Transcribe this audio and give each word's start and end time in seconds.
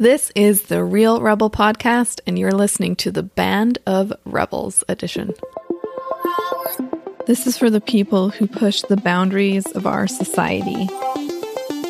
This 0.00 0.32
is 0.34 0.62
the 0.62 0.82
Real 0.82 1.20
Rebel 1.20 1.50
Podcast, 1.50 2.20
and 2.26 2.38
you're 2.38 2.52
listening 2.52 2.96
to 2.96 3.10
the 3.10 3.22
Band 3.22 3.76
of 3.86 4.14
Rebels 4.24 4.82
edition. 4.88 5.34
This 7.26 7.46
is 7.46 7.58
for 7.58 7.68
the 7.68 7.82
people 7.82 8.30
who 8.30 8.46
push 8.46 8.80
the 8.80 8.96
boundaries 8.96 9.66
of 9.72 9.86
our 9.86 10.06
society, 10.06 10.86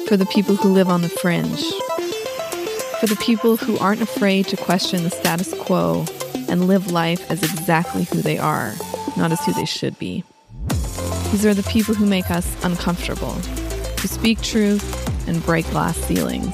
for 0.09 0.17
the 0.17 0.29
people 0.29 0.57
who 0.57 0.73
live 0.73 0.89
on 0.89 1.03
the 1.03 1.09
fringe, 1.09 1.63
for 2.99 3.07
the 3.07 3.19
people 3.21 3.57
who 3.57 3.79
aren't 3.79 4.03
afraid 4.03 4.49
to 4.49 4.57
question 4.57 5.05
the 5.05 5.11
status 5.11 5.55
quo 5.61 6.05
and 6.49 6.67
live 6.67 6.91
life 6.91 7.31
as 7.31 7.45
exactly 7.45 8.03
who 8.03 8.23
they 8.23 8.39
are, 8.39 8.75
not 9.17 9.31
as 9.31 9.39
who 9.45 9.53
they 9.53 9.65
should 9.65 9.97
be. 10.01 10.25
These 11.31 11.47
are 11.47 11.55
the 11.55 11.69
people 11.71 11.95
who 11.95 12.07
make 12.07 12.29
us 12.33 12.57
uncomfortable, 12.65 13.35
who 14.01 14.09
speak 14.09 14.43
truth 14.43 15.29
and 15.29 15.41
break 15.47 15.71
glass 15.71 15.97
ceilings 15.97 16.53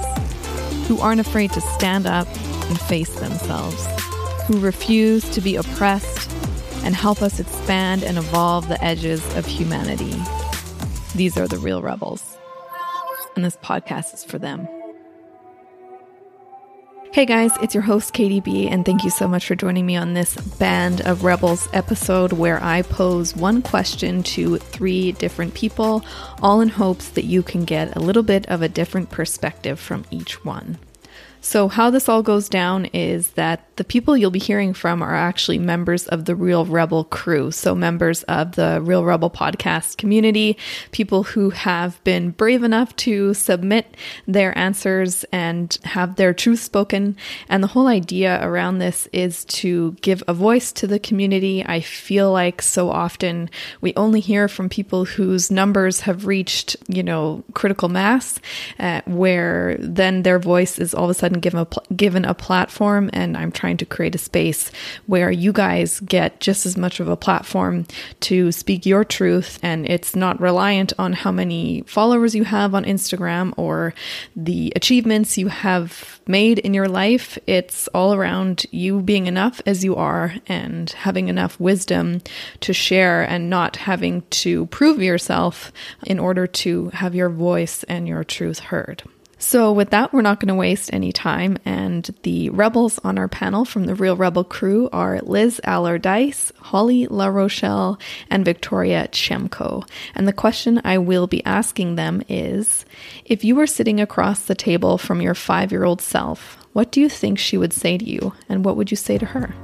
who 0.86 0.98
aren't 1.00 1.20
afraid 1.20 1.52
to 1.52 1.60
stand 1.60 2.06
up 2.06 2.26
and 2.68 2.80
face 2.80 3.14
themselves, 3.20 3.86
who 4.46 4.60
refuse 4.60 5.28
to 5.30 5.40
be 5.40 5.56
oppressed 5.56 6.30
and 6.84 6.94
help 6.94 7.22
us 7.22 7.40
expand 7.40 8.04
and 8.04 8.16
evolve 8.18 8.68
the 8.68 8.82
edges 8.84 9.22
of 9.36 9.44
humanity. 9.46 10.14
These 11.14 11.36
are 11.36 11.48
the 11.48 11.58
real 11.58 11.82
rebels. 11.82 12.36
And 13.34 13.44
this 13.44 13.56
podcast 13.56 14.14
is 14.14 14.24
for 14.24 14.38
them. 14.38 14.68
Hey 17.16 17.24
guys, 17.24 17.52
it's 17.62 17.72
your 17.72 17.82
host 17.82 18.12
KDB, 18.12 18.70
and 18.70 18.84
thank 18.84 19.02
you 19.02 19.08
so 19.08 19.26
much 19.26 19.46
for 19.46 19.54
joining 19.54 19.86
me 19.86 19.96
on 19.96 20.12
this 20.12 20.36
Band 20.58 21.00
of 21.00 21.24
Rebels 21.24 21.66
episode 21.72 22.34
where 22.34 22.62
I 22.62 22.82
pose 22.82 23.34
one 23.34 23.62
question 23.62 24.22
to 24.24 24.58
three 24.58 25.12
different 25.12 25.54
people, 25.54 26.04
all 26.42 26.60
in 26.60 26.68
hopes 26.68 27.08
that 27.08 27.24
you 27.24 27.42
can 27.42 27.64
get 27.64 27.96
a 27.96 28.00
little 28.00 28.22
bit 28.22 28.44
of 28.50 28.60
a 28.60 28.68
different 28.68 29.08
perspective 29.08 29.80
from 29.80 30.04
each 30.10 30.44
one. 30.44 30.76
So, 31.46 31.68
how 31.68 31.90
this 31.90 32.08
all 32.08 32.24
goes 32.24 32.48
down 32.48 32.86
is 32.86 33.30
that 33.30 33.62
the 33.76 33.84
people 33.84 34.16
you'll 34.16 34.32
be 34.32 34.40
hearing 34.40 34.74
from 34.74 35.00
are 35.00 35.14
actually 35.14 35.60
members 35.60 36.08
of 36.08 36.24
the 36.24 36.34
Real 36.34 36.66
Rebel 36.66 37.04
crew. 37.04 37.52
So, 37.52 37.72
members 37.72 38.24
of 38.24 38.56
the 38.56 38.80
Real 38.82 39.04
Rebel 39.04 39.30
podcast 39.30 39.96
community, 39.96 40.58
people 40.90 41.22
who 41.22 41.50
have 41.50 42.02
been 42.02 42.30
brave 42.32 42.64
enough 42.64 42.96
to 42.96 43.32
submit 43.32 43.96
their 44.26 44.58
answers 44.58 45.24
and 45.30 45.78
have 45.84 46.16
their 46.16 46.34
truth 46.34 46.58
spoken. 46.58 47.16
And 47.48 47.62
the 47.62 47.68
whole 47.68 47.86
idea 47.86 48.44
around 48.44 48.78
this 48.78 49.06
is 49.12 49.44
to 49.44 49.92
give 50.00 50.24
a 50.26 50.34
voice 50.34 50.72
to 50.72 50.88
the 50.88 50.98
community. 50.98 51.64
I 51.64 51.78
feel 51.78 52.32
like 52.32 52.60
so 52.60 52.90
often 52.90 53.50
we 53.80 53.94
only 53.94 54.18
hear 54.18 54.48
from 54.48 54.68
people 54.68 55.04
whose 55.04 55.52
numbers 55.52 56.00
have 56.00 56.26
reached, 56.26 56.74
you 56.88 57.04
know, 57.04 57.44
critical 57.54 57.88
mass, 57.88 58.40
uh, 58.80 59.02
where 59.04 59.76
then 59.78 60.24
their 60.24 60.40
voice 60.40 60.80
is 60.80 60.92
all 60.92 61.04
of 61.04 61.10
a 61.10 61.14
sudden 61.14 61.35
given 61.40 61.60
a, 61.60 61.94
given 61.94 62.24
a 62.24 62.34
platform. 62.34 63.10
And 63.12 63.36
I'm 63.36 63.52
trying 63.52 63.66
trying 63.66 63.88
to 63.88 63.96
create 63.96 64.14
a 64.14 64.18
space 64.18 64.70
where 65.06 65.30
you 65.30 65.52
guys 65.52 66.00
get 66.00 66.40
just 66.40 66.66
as 66.66 66.76
much 66.76 67.00
of 67.00 67.08
a 67.08 67.16
platform 67.16 67.84
to 68.20 68.52
speak 68.52 68.86
your 68.86 69.04
truth 69.04 69.58
and 69.62 69.86
it's 69.86 70.14
not 70.14 70.40
reliant 70.40 70.92
on 70.98 71.12
how 71.12 71.32
many 71.32 71.82
followers 71.86 72.34
you 72.34 72.44
have 72.44 72.74
on 72.74 72.84
Instagram 72.84 73.52
or 73.56 73.92
the 74.36 74.72
achievements 74.76 75.36
you 75.36 75.48
have 75.48 76.20
made 76.26 76.58
in 76.60 76.74
your 76.74 76.88
life. 76.88 77.38
It's 77.46 77.88
all 77.88 78.14
around 78.14 78.66
you 78.70 79.02
being 79.02 79.26
enough 79.26 79.60
as 79.66 79.84
you 79.84 79.96
are 79.96 80.34
and 80.46 80.90
having 80.90 81.28
enough 81.28 81.58
wisdom 81.60 82.20
to 82.60 82.72
share 82.72 83.24
and 83.28 83.50
not 83.50 83.76
having 83.76 84.22
to 84.42 84.66
prove 84.66 85.02
yourself 85.02 85.72
in 86.06 86.18
order 86.18 86.46
to 86.46 86.90
have 86.90 87.14
your 87.14 87.30
voice 87.30 87.82
and 87.84 88.06
your 88.06 88.24
truth 88.24 88.60
heard. 88.70 89.02
So, 89.38 89.70
with 89.70 89.90
that, 89.90 90.12
we're 90.14 90.22
not 90.22 90.40
going 90.40 90.48
to 90.48 90.54
waste 90.54 90.92
any 90.92 91.12
time. 91.12 91.58
And 91.64 92.08
the 92.22 92.48
rebels 92.50 92.98
on 93.04 93.18
our 93.18 93.28
panel 93.28 93.66
from 93.66 93.84
the 93.84 93.94
Real 93.94 94.16
Rebel 94.16 94.44
crew 94.44 94.88
are 94.92 95.20
Liz 95.20 95.60
Allardyce, 95.62 96.52
Holly 96.58 97.06
La 97.06 97.26
Rochelle, 97.26 97.98
and 98.30 98.46
Victoria 98.46 99.08
Chemko. 99.12 99.86
And 100.14 100.26
the 100.26 100.32
question 100.32 100.80
I 100.84 100.96
will 100.98 101.26
be 101.26 101.44
asking 101.44 101.96
them 101.96 102.22
is 102.28 102.86
if 103.26 103.44
you 103.44 103.54
were 103.54 103.66
sitting 103.66 104.00
across 104.00 104.42
the 104.42 104.54
table 104.54 104.96
from 104.96 105.20
your 105.20 105.34
five 105.34 105.70
year 105.70 105.84
old 105.84 106.00
self, 106.00 106.56
what 106.72 106.90
do 106.90 107.00
you 107.00 107.08
think 107.10 107.38
she 107.38 107.58
would 107.58 107.74
say 107.74 107.98
to 107.98 108.04
you? 108.04 108.32
And 108.48 108.64
what 108.64 108.76
would 108.76 108.90
you 108.90 108.96
say 108.96 109.18
to 109.18 109.26
her? 109.26 109.54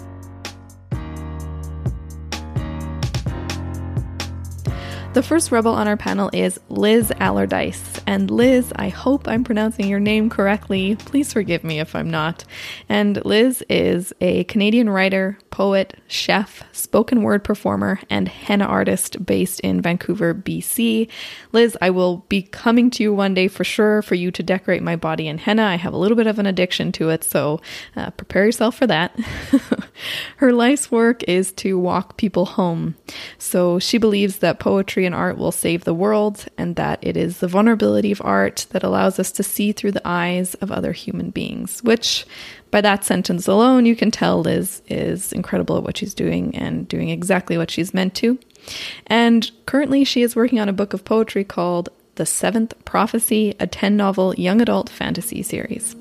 The 5.13 5.23
first 5.23 5.53
rebel 5.53 5.75
on 5.75 5.87
our 5.89 5.99
panel 5.99 6.31
is 6.33 6.59
Liz 6.71 7.13
Allardyce. 7.21 8.01
And 8.07 8.31
Liz, 8.31 8.73
I 8.77 8.89
hope 8.89 9.29
I'm 9.29 9.45
pronouncing 9.45 9.87
your 9.87 10.01
name 10.01 10.31
correctly. 10.31 10.97
Please 10.97 11.35
forgive 11.35 11.63
me 11.63 11.81
if 11.81 11.95
I'm 11.95 12.11
not. 12.11 12.45
And 12.89 13.23
Liz 13.27 13.63
is 13.69 14.15
a 14.23 14.45
Canadian 14.45 14.89
writer, 14.89 15.37
poet, 15.51 16.01
chef, 16.07 16.65
spoken 16.73 17.23
word 17.23 17.45
performer, 17.45 18.01
and 18.09 18.27
henna 18.27 18.65
artist 18.65 19.25
based 19.27 19.61
in 19.61 19.83
Vancouver, 19.83 20.35
BC. 20.35 21.09
Liz, 21.53 21.77
I 21.83 21.91
will 21.91 22.25
be 22.31 22.41
coming 22.41 22.89
to 22.93 23.03
you 23.03 23.13
one 23.13 23.35
day 23.35 23.49
for 23.49 23.65
sure 23.65 24.01
for 24.01 24.15
you 24.15 24.31
to 24.31 24.43
decorate 24.43 24.83
my 24.83 24.97
body 24.97 25.29
in 25.29 25.37
henna. 25.37 25.65
I 25.65 25.77
have 25.77 25.93
a 25.93 25.99
little 25.99 26.17
bit 26.17 26.27
of 26.27 26.39
an 26.39 26.47
addiction 26.47 26.91
to 26.93 27.11
it, 27.11 27.23
so 27.23 27.61
uh, 27.97 28.11
prepare 28.13 28.47
yourself 28.47 28.77
for 28.77 28.87
that. 28.87 29.15
Her 30.37 30.55
life's 30.55 30.91
work 30.91 31.23
is 31.25 31.53
to 31.53 31.79
walk 31.79 32.17
people 32.17 32.47
home. 32.47 32.95
So 33.37 33.79
she 33.79 33.99
believes 33.99 34.39
that 34.39 34.59
poetry 34.59 35.02
poetry 35.03 35.07
and 35.07 35.15
art 35.15 35.37
will 35.37 35.53
save 35.53 35.85
the 35.85 35.95
world, 35.95 36.47
and 36.57 36.77
that 36.77 36.99
it 37.03 37.17
is 37.17 37.39
the 37.39 37.49
vulnerability 37.49 38.13
of 38.13 38.23
art 38.25 38.67
that 38.71 38.85
allows 38.85 39.19
us 39.19 39.33
to 39.33 39.43
see 39.43 39.73
through 39.73 39.93
the 39.93 40.09
eyes 40.09 40.55
of 40.61 40.71
other 40.71 40.93
human 40.93 41.31
beings, 41.31 41.83
which 41.83 42.25
by 42.71 42.81
that 42.81 43.05
sentence 43.05 43.49
alone, 43.49 43.85
you 43.85 43.97
can 43.97 44.11
tell 44.11 44.43
Liz 44.43 44.81
is 44.89 45.33
incredible 45.33 45.77
at 45.77 45.83
what 45.83 45.97
she's 45.97 46.15
doing 46.15 46.55
and 46.57 46.87
doing 46.89 47.09
exactly 47.11 47.59
what 47.59 47.71
she's 47.71 47.93
meant 47.93 48.15
to. 48.15 48.39
And 49.09 49.51
currently, 49.67 50.05
she 50.05 50.23
is 50.23 50.37
working 50.37 50.61
on 50.61 50.69
a 50.69 50.73
book 50.73 50.95
of 50.95 51.05
poetry 51.05 51.45
called 51.45 51.89
The 52.15 52.27
Seventh 52.27 52.73
Prophecy, 52.85 53.55
a 53.59 53.67
10 53.67 53.97
novel 53.97 54.35
young 54.37 54.61
adult 54.61 54.89
fantasy 54.89 55.43
series. 55.43 55.97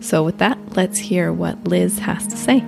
So, 0.00 0.22
with 0.22 0.38
that, 0.38 0.58
let's 0.76 0.98
hear 0.98 1.32
what 1.32 1.66
Liz 1.66 1.98
has 1.98 2.26
to 2.28 2.36
say. 2.36 2.62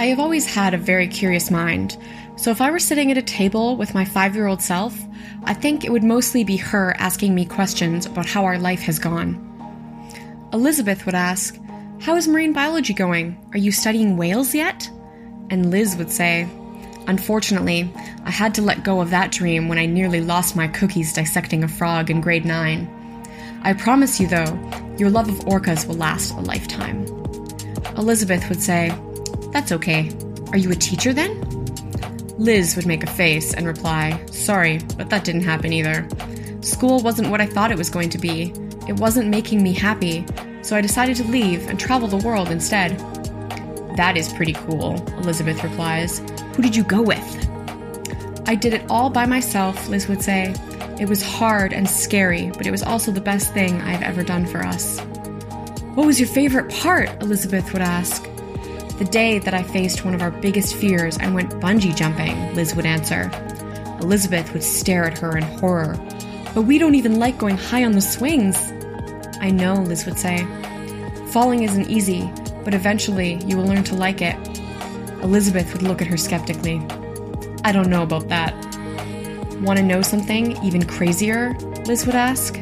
I 0.00 0.06
have 0.06 0.18
always 0.18 0.46
had 0.46 0.72
a 0.72 0.78
very 0.78 1.08
curious 1.08 1.50
mind. 1.50 1.96
So 2.40 2.50
if 2.50 2.62
I 2.62 2.70
were 2.70 2.78
sitting 2.78 3.10
at 3.10 3.18
a 3.18 3.22
table 3.22 3.76
with 3.76 3.92
my 3.92 4.06
five 4.06 4.34
year 4.34 4.46
old 4.46 4.62
self, 4.62 4.98
I 5.44 5.52
think 5.52 5.84
it 5.84 5.92
would 5.92 6.02
mostly 6.02 6.42
be 6.42 6.56
her 6.56 6.96
asking 6.96 7.34
me 7.34 7.44
questions 7.44 8.06
about 8.06 8.24
how 8.24 8.46
our 8.46 8.58
life 8.58 8.80
has 8.80 8.98
gone. 8.98 9.36
Elizabeth 10.50 11.04
would 11.04 11.14
ask, 11.14 11.60
How 12.00 12.16
is 12.16 12.26
marine 12.26 12.54
biology 12.54 12.94
going? 12.94 13.38
Are 13.52 13.58
you 13.58 13.70
studying 13.70 14.16
whales 14.16 14.54
yet? 14.54 14.88
And 15.50 15.70
Liz 15.70 15.98
would 15.98 16.10
say, 16.10 16.48
Unfortunately, 17.06 17.92
I 18.24 18.30
had 18.30 18.54
to 18.54 18.62
let 18.62 18.84
go 18.84 19.02
of 19.02 19.10
that 19.10 19.32
dream 19.32 19.68
when 19.68 19.78
I 19.78 19.84
nearly 19.84 20.22
lost 20.22 20.56
my 20.56 20.66
cookies 20.66 21.12
dissecting 21.12 21.62
a 21.62 21.68
frog 21.68 22.08
in 22.08 22.22
grade 22.22 22.46
9. 22.46 23.28
I 23.64 23.74
promise 23.74 24.18
you, 24.18 24.28
though, 24.28 24.94
your 24.96 25.10
love 25.10 25.28
of 25.28 25.40
orcas 25.40 25.86
will 25.86 25.96
last 25.96 26.32
a 26.32 26.40
lifetime. 26.40 27.04
Elizabeth 27.98 28.48
would 28.48 28.62
say, 28.62 28.98
That's 29.52 29.72
okay. 29.72 30.10
Are 30.52 30.58
you 30.58 30.70
a 30.70 30.74
teacher 30.74 31.12
then? 31.12 31.50
Liz 32.40 32.74
would 32.74 32.86
make 32.86 33.02
a 33.02 33.06
face 33.06 33.52
and 33.52 33.66
reply, 33.66 34.18
Sorry, 34.30 34.78
but 34.96 35.10
that 35.10 35.24
didn't 35.24 35.42
happen 35.42 35.74
either. 35.74 36.08
School 36.62 37.00
wasn't 37.00 37.28
what 37.28 37.42
I 37.42 37.44
thought 37.44 37.70
it 37.70 37.76
was 37.76 37.90
going 37.90 38.08
to 38.08 38.18
be. 38.18 38.54
It 38.88 38.98
wasn't 38.98 39.28
making 39.28 39.62
me 39.62 39.74
happy, 39.74 40.24
so 40.62 40.74
I 40.74 40.80
decided 40.80 41.16
to 41.16 41.24
leave 41.24 41.68
and 41.68 41.78
travel 41.78 42.08
the 42.08 42.26
world 42.26 42.48
instead. 42.50 42.98
That 43.98 44.16
is 44.16 44.32
pretty 44.32 44.54
cool, 44.54 45.06
Elizabeth 45.18 45.62
replies. 45.62 46.20
Who 46.56 46.62
did 46.62 46.74
you 46.74 46.82
go 46.82 47.02
with? 47.02 47.48
I 48.48 48.54
did 48.54 48.72
it 48.72 48.86
all 48.88 49.10
by 49.10 49.26
myself, 49.26 49.90
Liz 49.90 50.08
would 50.08 50.22
say. 50.22 50.54
It 50.98 51.10
was 51.10 51.22
hard 51.22 51.74
and 51.74 51.86
scary, 51.86 52.52
but 52.56 52.66
it 52.66 52.70
was 52.70 52.82
also 52.82 53.12
the 53.12 53.20
best 53.20 53.52
thing 53.52 53.82
I've 53.82 54.02
ever 54.02 54.22
done 54.22 54.46
for 54.46 54.62
us. 54.62 54.98
What 55.94 56.06
was 56.06 56.18
your 56.18 56.28
favorite 56.28 56.70
part? 56.70 57.10
Elizabeth 57.22 57.70
would 57.74 57.82
ask. 57.82 58.29
The 59.00 59.06
day 59.06 59.38
that 59.38 59.54
I 59.54 59.62
faced 59.62 60.04
one 60.04 60.14
of 60.14 60.20
our 60.20 60.30
biggest 60.30 60.74
fears 60.74 61.16
and 61.16 61.34
went 61.34 61.52
bungee 61.52 61.96
jumping, 61.96 62.54
Liz 62.54 62.74
would 62.76 62.84
answer. 62.84 63.30
Elizabeth 64.02 64.52
would 64.52 64.62
stare 64.62 65.06
at 65.06 65.16
her 65.16 65.38
in 65.38 65.42
horror. 65.42 65.96
But 66.54 66.64
we 66.64 66.76
don't 66.76 66.94
even 66.94 67.18
like 67.18 67.38
going 67.38 67.56
high 67.56 67.86
on 67.86 67.92
the 67.92 68.02
swings. 68.02 68.58
I 69.40 69.52
know, 69.52 69.76
Liz 69.76 70.04
would 70.04 70.18
say. 70.18 70.46
Falling 71.28 71.62
isn't 71.62 71.88
easy, 71.88 72.30
but 72.62 72.74
eventually 72.74 73.42
you 73.46 73.56
will 73.56 73.64
learn 73.64 73.84
to 73.84 73.94
like 73.94 74.20
it. 74.20 74.36
Elizabeth 75.22 75.72
would 75.72 75.82
look 75.82 76.02
at 76.02 76.06
her 76.06 76.18
skeptically. 76.18 76.86
I 77.64 77.72
don't 77.72 77.88
know 77.88 78.02
about 78.02 78.28
that. 78.28 78.52
Want 79.62 79.78
to 79.78 79.82
know 79.82 80.02
something 80.02 80.62
even 80.62 80.84
crazier? 80.84 81.54
Liz 81.86 82.04
would 82.04 82.16
ask. 82.16 82.58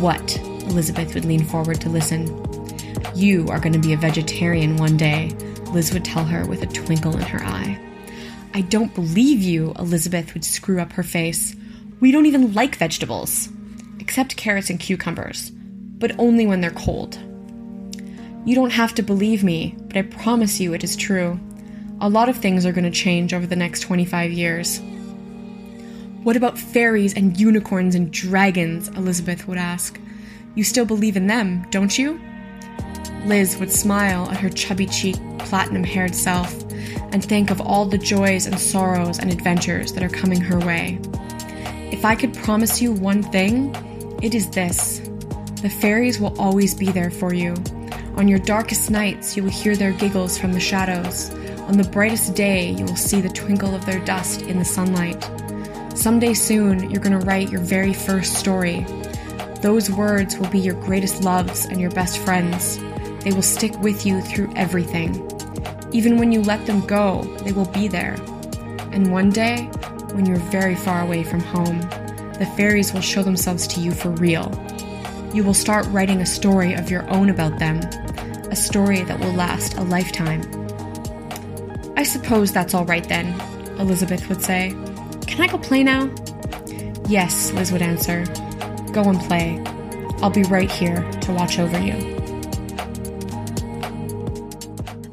What? 0.00 0.38
Elizabeth 0.38 1.12
would 1.12 1.26
lean 1.26 1.44
forward 1.44 1.82
to 1.82 1.90
listen. 1.90 2.24
You 3.14 3.46
are 3.48 3.60
going 3.60 3.74
to 3.74 3.78
be 3.78 3.92
a 3.92 3.98
vegetarian 3.98 4.78
one 4.78 4.96
day, 4.96 5.32
Liz 5.72 5.92
would 5.92 6.04
tell 6.04 6.24
her 6.24 6.46
with 6.46 6.62
a 6.62 6.66
twinkle 6.66 7.14
in 7.16 7.22
her 7.22 7.42
eye. 7.44 7.78
I 8.54 8.62
don't 8.62 8.94
believe 8.94 9.42
you, 9.42 9.72
Elizabeth 9.78 10.32
would 10.34 10.44
screw 10.44 10.80
up 10.80 10.92
her 10.92 11.02
face. 11.02 11.54
We 12.00 12.12
don't 12.12 12.26
even 12.26 12.54
like 12.54 12.76
vegetables, 12.76 13.48
except 14.00 14.36
carrots 14.36 14.70
and 14.70 14.80
cucumbers. 14.80 15.52
but 15.98 16.18
only 16.18 16.46
when 16.46 16.60
they're 16.60 16.70
cold. 16.70 17.18
You 18.44 18.54
don't 18.54 18.70
have 18.70 18.94
to 18.94 19.02
believe 19.02 19.42
me, 19.42 19.74
but 19.88 19.96
I 19.96 20.02
promise 20.02 20.60
you 20.60 20.72
it 20.74 20.84
is 20.84 20.94
true. 20.96 21.40
A 22.00 22.08
lot 22.08 22.28
of 22.28 22.36
things 22.36 22.66
are 22.66 22.72
going 22.72 22.84
to 22.84 22.90
change 22.90 23.32
over 23.32 23.46
the 23.46 23.56
next 23.56 23.80
25 23.80 24.30
years. 24.30 24.80
What 26.22 26.36
about 26.36 26.58
fairies 26.58 27.14
and 27.14 27.38
unicorns 27.38 27.94
and 27.94 28.12
dragons? 28.12 28.88
Elizabeth 28.88 29.48
would 29.48 29.58
ask. 29.58 29.98
You 30.54 30.64
still 30.64 30.84
believe 30.84 31.16
in 31.16 31.26
them, 31.28 31.66
don't 31.70 31.96
you? 31.98 32.20
Liz 33.26 33.58
would 33.58 33.72
smile 33.72 34.30
at 34.30 34.38
her 34.38 34.48
chubby 34.50 34.86
cheeked, 34.86 35.20
platinum 35.40 35.84
haired 35.84 36.14
self 36.14 36.62
and 37.12 37.24
think 37.24 37.50
of 37.50 37.60
all 37.60 37.84
the 37.86 37.98
joys 37.98 38.46
and 38.46 38.58
sorrows 38.58 39.18
and 39.18 39.32
adventures 39.32 39.92
that 39.92 40.02
are 40.02 40.08
coming 40.08 40.40
her 40.40 40.58
way. 40.60 40.98
If 41.90 42.04
I 42.04 42.14
could 42.14 42.34
promise 42.34 42.80
you 42.80 42.92
one 42.92 43.22
thing, 43.22 43.74
it 44.22 44.34
is 44.34 44.50
this 44.50 45.00
the 45.62 45.70
fairies 45.70 46.20
will 46.20 46.38
always 46.38 46.74
be 46.74 46.92
there 46.92 47.10
for 47.10 47.32
you. 47.32 47.54
On 48.16 48.28
your 48.28 48.38
darkest 48.38 48.90
nights, 48.90 49.36
you 49.36 49.42
will 49.42 49.50
hear 49.50 49.74
their 49.74 49.92
giggles 49.92 50.38
from 50.38 50.52
the 50.52 50.60
shadows. 50.60 51.30
On 51.62 51.76
the 51.76 51.88
brightest 51.90 52.34
day, 52.34 52.70
you 52.70 52.84
will 52.84 52.96
see 52.96 53.20
the 53.20 53.28
twinkle 53.28 53.74
of 53.74 53.84
their 53.86 53.98
dust 54.04 54.42
in 54.42 54.58
the 54.58 54.64
sunlight. 54.64 55.28
Someday 55.96 56.34
soon, 56.34 56.90
you're 56.90 57.02
going 57.02 57.18
to 57.18 57.26
write 57.26 57.50
your 57.50 57.62
very 57.62 57.92
first 57.92 58.34
story. 58.34 58.86
Those 59.62 59.90
words 59.90 60.38
will 60.38 60.48
be 60.50 60.60
your 60.60 60.80
greatest 60.82 61.24
loves 61.24 61.64
and 61.64 61.80
your 61.80 61.90
best 61.90 62.18
friends. 62.18 62.78
They 63.26 63.32
will 63.32 63.42
stick 63.42 63.76
with 63.80 64.06
you 64.06 64.20
through 64.20 64.52
everything. 64.54 65.28
Even 65.90 66.16
when 66.16 66.30
you 66.30 66.42
let 66.42 66.64
them 66.64 66.86
go, 66.86 67.24
they 67.42 67.50
will 67.50 67.66
be 67.66 67.88
there. 67.88 68.14
And 68.92 69.10
one 69.10 69.30
day, 69.30 69.64
when 70.12 70.26
you're 70.26 70.36
very 70.36 70.76
far 70.76 71.02
away 71.02 71.24
from 71.24 71.40
home, 71.40 71.80
the 72.38 72.48
fairies 72.56 72.92
will 72.92 73.00
show 73.00 73.24
themselves 73.24 73.66
to 73.66 73.80
you 73.80 73.90
for 73.90 74.10
real. 74.10 74.48
You 75.34 75.42
will 75.42 75.54
start 75.54 75.86
writing 75.86 76.20
a 76.20 76.26
story 76.26 76.74
of 76.74 76.88
your 76.88 77.02
own 77.10 77.28
about 77.28 77.58
them, 77.58 77.78
a 78.48 78.54
story 78.54 79.02
that 79.02 79.18
will 79.18 79.32
last 79.32 79.74
a 79.74 79.82
lifetime. 79.82 80.42
I 81.96 82.04
suppose 82.04 82.52
that's 82.52 82.74
all 82.74 82.84
right 82.84 83.08
then, 83.08 83.26
Elizabeth 83.80 84.28
would 84.28 84.44
say. 84.44 84.70
Can 85.26 85.40
I 85.40 85.48
go 85.48 85.58
play 85.58 85.82
now? 85.82 86.14
Yes, 87.08 87.50
Liz 87.54 87.72
would 87.72 87.82
answer. 87.82 88.24
Go 88.92 89.02
and 89.02 89.18
play. 89.18 89.60
I'll 90.22 90.30
be 90.30 90.44
right 90.44 90.70
here 90.70 91.02
to 91.22 91.32
watch 91.32 91.58
over 91.58 91.80
you. 91.80 92.15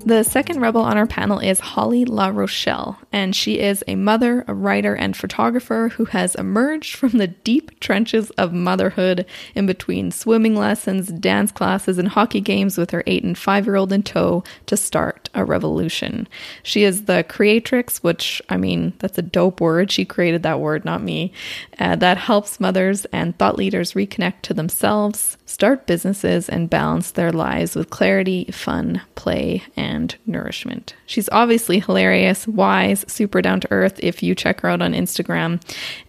The 0.05 0.23
second 0.23 0.59
rebel 0.59 0.81
on 0.81 0.97
our 0.97 1.07
panel 1.07 1.39
is 1.39 1.61
Holly 1.61 2.03
La 2.03 2.27
Rochelle, 2.27 2.99
and 3.13 3.33
she 3.33 3.59
is 3.59 3.85
a 3.87 3.95
mother, 3.95 4.43
a 4.49 4.53
writer, 4.53 4.93
and 4.93 5.15
photographer 5.15 5.93
who 5.95 6.03
has 6.05 6.35
emerged 6.35 6.97
from 6.97 7.11
the 7.11 7.27
deep 7.27 7.79
trenches 7.79 8.29
of 8.31 8.51
motherhood 8.51 9.25
in 9.55 9.65
between 9.65 10.11
swimming 10.11 10.57
lessons, 10.57 11.07
dance 11.07 11.53
classes, 11.53 11.97
and 11.97 12.09
hockey 12.09 12.41
games 12.41 12.77
with 12.77 12.91
her 12.91 13.03
eight 13.07 13.23
and 13.23 13.37
five 13.37 13.65
year 13.65 13.77
old 13.77 13.93
in 13.93 14.03
tow 14.03 14.43
to 14.65 14.75
start 14.75 15.29
a 15.33 15.45
revolution. 15.45 16.27
She 16.63 16.83
is 16.83 17.05
the 17.05 17.23
creatrix, 17.29 18.03
which, 18.03 18.41
I 18.49 18.57
mean, 18.57 18.91
that's 18.99 19.17
a 19.17 19.21
dope 19.21 19.61
word. 19.61 19.89
She 19.89 20.03
created 20.03 20.43
that 20.43 20.59
word, 20.59 20.83
not 20.83 21.01
me. 21.01 21.31
Uh, 21.79 21.95
that 21.95 22.17
helps 22.17 22.59
mothers 22.59 23.05
and 23.13 23.37
thought 23.37 23.55
leaders 23.55 23.93
reconnect 23.93 24.41
to 24.41 24.53
themselves, 24.53 25.37
start 25.45 25.87
businesses, 25.87 26.49
and 26.49 26.69
balance 26.69 27.11
their 27.11 27.31
lives 27.31 27.73
with 27.73 27.89
clarity, 27.89 28.45
fun, 28.51 29.01
play, 29.15 29.63
and 29.77 29.92
and 29.93 30.15
nourishment. 30.25 30.95
She's 31.05 31.29
obviously 31.31 31.79
hilarious, 31.79 32.47
wise, 32.47 33.05
super 33.07 33.41
down 33.41 33.59
to 33.61 33.71
earth 33.71 33.99
if 33.99 34.23
you 34.23 34.33
check 34.33 34.61
her 34.61 34.69
out 34.69 34.81
on 34.81 34.93
Instagram. 34.93 35.61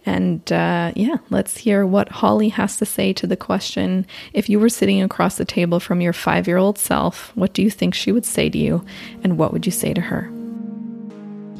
And 0.05 0.51
uh, 0.51 0.91
yeah, 0.95 1.17
let's 1.29 1.57
hear 1.57 1.85
what 1.85 2.09
Holly 2.09 2.49
has 2.49 2.77
to 2.77 2.85
say 2.85 3.13
to 3.13 3.27
the 3.27 3.37
question 3.37 4.05
if 4.33 4.49
you 4.49 4.59
were 4.59 4.69
sitting 4.69 5.01
across 5.01 5.37
the 5.37 5.45
table 5.45 5.79
from 5.79 6.01
your 6.01 6.13
five 6.13 6.47
year 6.47 6.57
old 6.57 6.77
self, 6.77 7.31
what 7.35 7.53
do 7.53 7.61
you 7.61 7.69
think 7.69 7.93
she 7.93 8.11
would 8.11 8.25
say 8.25 8.49
to 8.49 8.57
you? 8.57 8.83
And 9.23 9.37
what 9.37 9.53
would 9.53 9.65
you 9.65 9.71
say 9.71 9.93
to 9.93 10.01
her? 10.01 10.31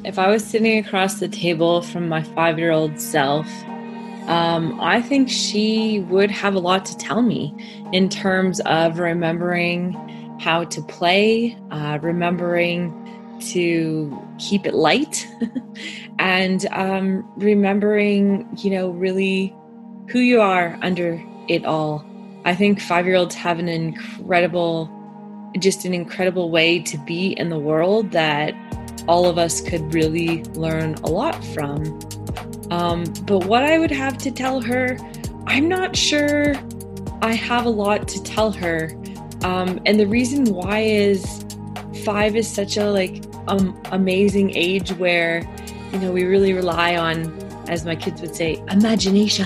If 0.04 0.20
I 0.20 0.30
was 0.30 0.44
sitting 0.44 0.78
across 0.84 1.20
the 1.20 1.28
table 1.28 1.82
from 1.82 2.10
my 2.10 2.24
five 2.24 2.60
year 2.60 2.72
old 2.72 3.00
self, 3.00 3.48
um, 4.28 4.80
I 4.82 5.02
think 5.02 5.30
she 5.30 6.00
would 6.10 6.32
have 6.32 6.56
a 6.56 6.60
lot 6.60 6.86
to 6.88 6.98
tell 6.98 7.22
me 7.22 7.54
in 7.94 8.10
terms 8.10 8.60
of 8.62 8.98
remembering 8.98 9.94
how 10.40 10.64
to 10.66 10.82
play, 10.82 11.58
uh, 11.72 12.00
remembering 12.02 13.02
to 13.40 14.22
keep 14.38 14.66
it 14.66 14.74
light, 14.74 15.28
and 16.20 16.66
um, 16.72 17.30
remembering, 17.38 18.48
you 18.58 18.70
know, 18.72 18.90
really 18.90 19.56
who 20.10 20.20
you 20.20 20.42
are 20.42 20.78
under 20.82 21.22
it 21.48 21.66
all. 21.66 22.06
I 22.46 22.56
think 22.56 22.80
five 22.80 23.06
year 23.06 23.16
olds 23.16 23.36
have 23.36 23.60
an 23.60 23.68
incredible, 23.68 24.90
just 25.60 25.86
an 25.86 25.94
incredible 25.94 26.52
way 26.52 26.80
to 26.80 26.98
be 27.00 27.32
in 27.34 27.50
the 27.50 27.60
world 27.60 28.12
that 28.12 28.54
all 29.08 29.26
of 29.26 29.38
us 29.38 29.62
could 29.62 29.94
really 29.94 30.44
learn 30.54 30.96
a 31.04 31.08
lot 31.08 31.44
from. 31.46 32.00
Um, 32.72 33.04
but 33.24 33.46
what 33.46 33.64
I 33.64 33.78
would 33.78 33.92
have 33.92 34.18
to 34.20 34.32
tell 34.32 34.62
her, 34.62 34.98
I'm 35.48 35.68
not 35.68 35.96
sure 35.96 36.56
I 37.22 37.34
have 37.34 37.66
a 37.66 37.70
lot 37.70 38.08
to 38.10 38.24
tell 38.24 38.52
her. 38.52 38.90
Um, 39.44 39.80
and 39.86 40.00
the 40.00 40.08
reason 40.08 40.46
why 40.46 40.80
is 40.80 41.46
five 42.04 42.36
is 42.36 42.48
such 42.48 42.78
a 42.78 42.90
like 42.90 43.24
um, 43.48 43.80
amazing 43.92 44.56
age 44.56 44.92
where 44.94 45.48
you 45.92 46.00
know 46.00 46.12
we 46.12 46.24
really 46.24 46.54
rely 46.54 46.96
on, 46.96 47.32
as 47.68 47.86
my 47.86 47.96
kids 47.96 48.22
would 48.22 48.36
say, 48.36 48.64
imagination, 48.70 49.46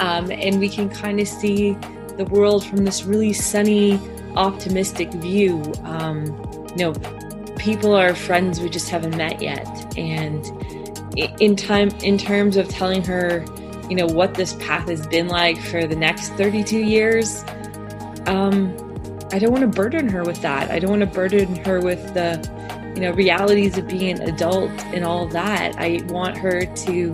um, 0.00 0.30
and 0.30 0.58
we 0.58 0.68
can 0.68 0.88
kind 0.88 1.20
of 1.20 1.28
see 1.28 1.74
the 2.16 2.26
world 2.30 2.64
from 2.64 2.84
this 2.84 3.04
really 3.04 3.32
sunny, 3.32 3.98
optimistic 4.36 5.10
view. 5.12 5.62
Um, 5.84 6.26
you 6.76 6.76
know, 6.76 6.92
people 7.56 7.94
are 7.94 8.14
friends 8.14 8.60
we 8.60 8.68
just 8.68 8.88
haven't 8.88 9.16
met 9.16 9.40
yet, 9.40 9.96
and 9.96 10.46
in 11.40 11.56
time, 11.56 11.88
in 12.02 12.18
terms 12.18 12.56
of 12.56 12.68
telling 12.68 13.02
her, 13.04 13.44
you 13.88 13.96
know, 13.96 14.06
what 14.06 14.34
this 14.34 14.52
path 14.54 14.88
has 14.88 15.06
been 15.06 15.28
like 15.28 15.58
for 15.58 15.86
the 15.86 15.96
next 15.96 16.30
32 16.34 16.78
years. 16.78 17.42
Um, 18.26 18.76
I 19.30 19.38
don't 19.38 19.52
want 19.52 19.62
to 19.62 19.76
burden 19.76 20.08
her 20.08 20.22
with 20.22 20.40
that. 20.42 20.70
I 20.70 20.78
don't 20.78 20.90
want 20.90 21.00
to 21.00 21.06
burden 21.06 21.56
her 21.64 21.80
with 21.80 22.14
the, 22.14 22.92
you 22.94 23.02
know, 23.02 23.12
realities 23.12 23.76
of 23.76 23.86
being 23.86 24.18
an 24.18 24.28
adult 24.28 24.70
and 24.94 25.04
all 25.04 25.26
that. 25.28 25.74
I 25.76 26.00
want 26.06 26.38
her 26.38 26.64
to 26.64 27.12